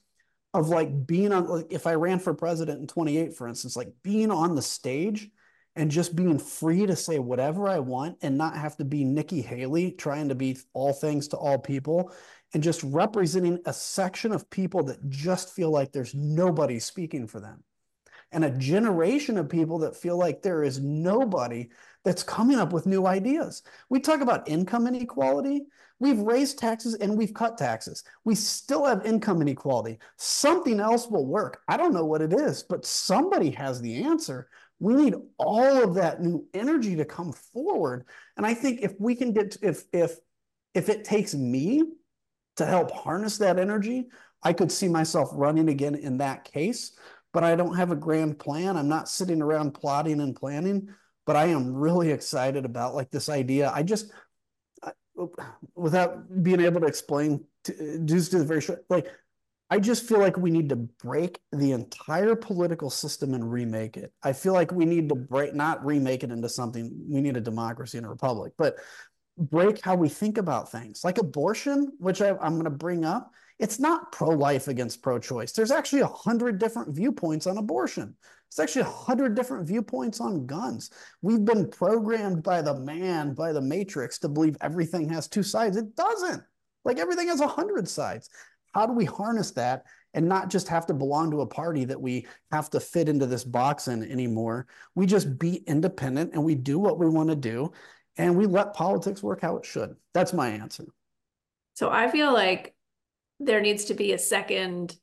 [0.54, 3.92] of like being on, like if I ran for president in 28, for instance, like
[4.02, 5.30] being on the stage
[5.76, 9.42] and just being free to say whatever I want and not have to be Nikki
[9.42, 12.14] Haley trying to be all things to all people
[12.54, 17.42] and just representing a section of people that just feel like there's nobody speaking for
[17.42, 17.64] them
[18.32, 21.70] and a generation of people that feel like there is nobody
[22.04, 23.64] that's coming up with new ideas.
[23.90, 25.66] We talk about income inequality.
[26.00, 28.04] We've raised taxes and we've cut taxes.
[28.24, 30.00] We still have income inequality.
[30.18, 31.62] Something else will work.
[31.68, 34.50] I don't know what it is, but somebody has the answer.
[34.80, 38.06] We need all of that new energy to come forward.
[38.36, 40.18] And I think if we can get, if, if,
[40.74, 41.84] if it takes me
[42.56, 44.08] to help harness that energy,
[44.44, 46.94] I could see myself running again in that case,
[47.34, 48.78] but I don't have a grand plan.
[48.78, 50.90] I'm not sitting around plotting and planning,
[51.26, 53.72] but I am really excited about like this idea.
[53.74, 54.12] I just,
[55.76, 59.08] without being able to explain, to, just to the very short, like
[59.70, 64.12] I just feel like we need to break the entire political system and remake it.
[64.22, 66.92] I feel like we need to break, not remake it into something.
[67.08, 68.76] We need a democracy and a republic, but
[69.38, 71.06] break how we think about things.
[71.06, 73.32] Like abortion, which I, I'm going to bring up,
[73.62, 75.52] it's not pro-life against pro-choice.
[75.52, 78.16] There's actually a hundred different viewpoints on abortion.
[78.48, 80.90] It's actually a hundred different viewpoints on guns.
[81.22, 85.78] We've been programmed by the man, by the matrix, to believe everything has two sides.
[85.78, 86.44] It doesn't.
[86.84, 88.30] Like everything has a hundred sides.
[88.74, 89.84] How do we harness that
[90.16, 93.28] and not just have to belong to a party that we have to fit into
[93.28, 94.66] this box in anymore?
[94.96, 97.72] We just be independent and we do what we want to do
[98.18, 99.96] and we let politics work how it should.
[100.16, 100.86] That's my answer.
[101.76, 102.74] So I feel like
[103.46, 104.96] there needs to be a second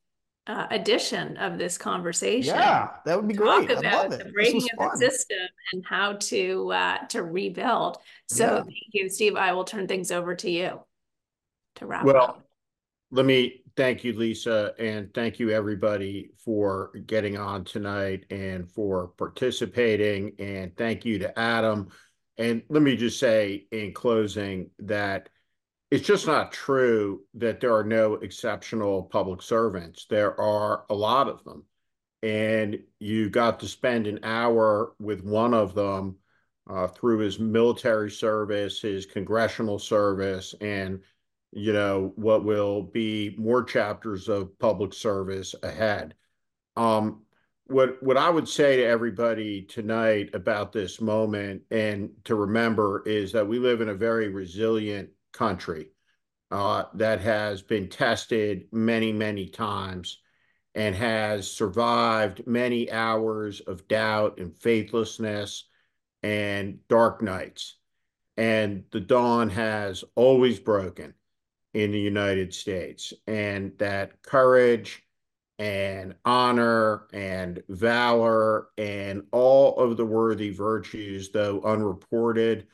[0.46, 2.54] uh, edition of this conversation.
[2.54, 3.68] Yeah, that would be great.
[3.68, 7.98] Talk about the breaking of the system and how to uh, to rebuild.
[8.28, 8.62] So yeah.
[8.62, 9.36] thank you, Steve.
[9.36, 10.80] I will turn things over to you
[11.76, 12.42] to wrap well, up.
[13.10, 19.08] Let me thank you, Lisa, and thank you everybody for getting on tonight and for
[19.18, 20.32] participating.
[20.38, 21.88] And thank you to Adam.
[22.38, 25.28] And let me just say in closing that
[25.90, 30.06] it's just not true that there are no exceptional public servants.
[30.08, 31.64] There are a lot of them.
[32.22, 36.16] And you got to spend an hour with one of them
[36.68, 41.00] uh, through his military service, his congressional service, and
[41.52, 46.14] you know what will be more chapters of public service ahead.
[46.76, 47.22] Um,
[47.68, 53.32] what what I would say to everybody tonight about this moment and to remember is
[53.32, 55.90] that we live in a very resilient country
[56.50, 60.18] uh, that has been tested many, many times
[60.74, 65.64] and has survived many hours of doubt and faithlessness
[66.22, 67.76] and dark nights.
[68.36, 71.14] And the dawn has always broken
[71.74, 73.12] in the United States.
[73.26, 75.02] And that courage
[75.58, 82.68] and honor and valor and all of the worthy virtues, though unreported,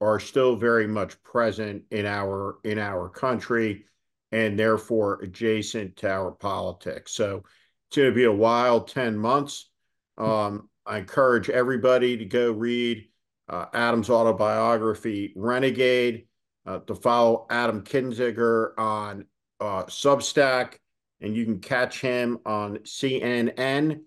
[0.00, 3.84] are still very much present in our in our country
[4.32, 7.12] and therefore adjacent to our politics.
[7.12, 7.44] So
[7.88, 9.68] it's going to be a wild 10 months.
[10.16, 13.08] Um, I encourage everybody to go read
[13.48, 16.26] uh, Adam's autobiography, Renegade,
[16.66, 19.24] uh, to follow Adam Kinzinger on
[19.60, 20.74] uh, Substack,
[21.20, 24.00] and you can catch him on CNN,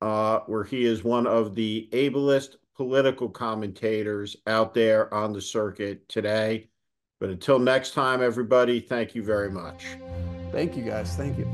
[0.00, 6.08] uh, where he is one of the ablest political commentators out there on the circuit
[6.08, 6.68] today.
[7.18, 9.86] But until next time, everybody, thank you very much.
[10.52, 11.16] Thank you, guys.
[11.16, 11.46] Thank you.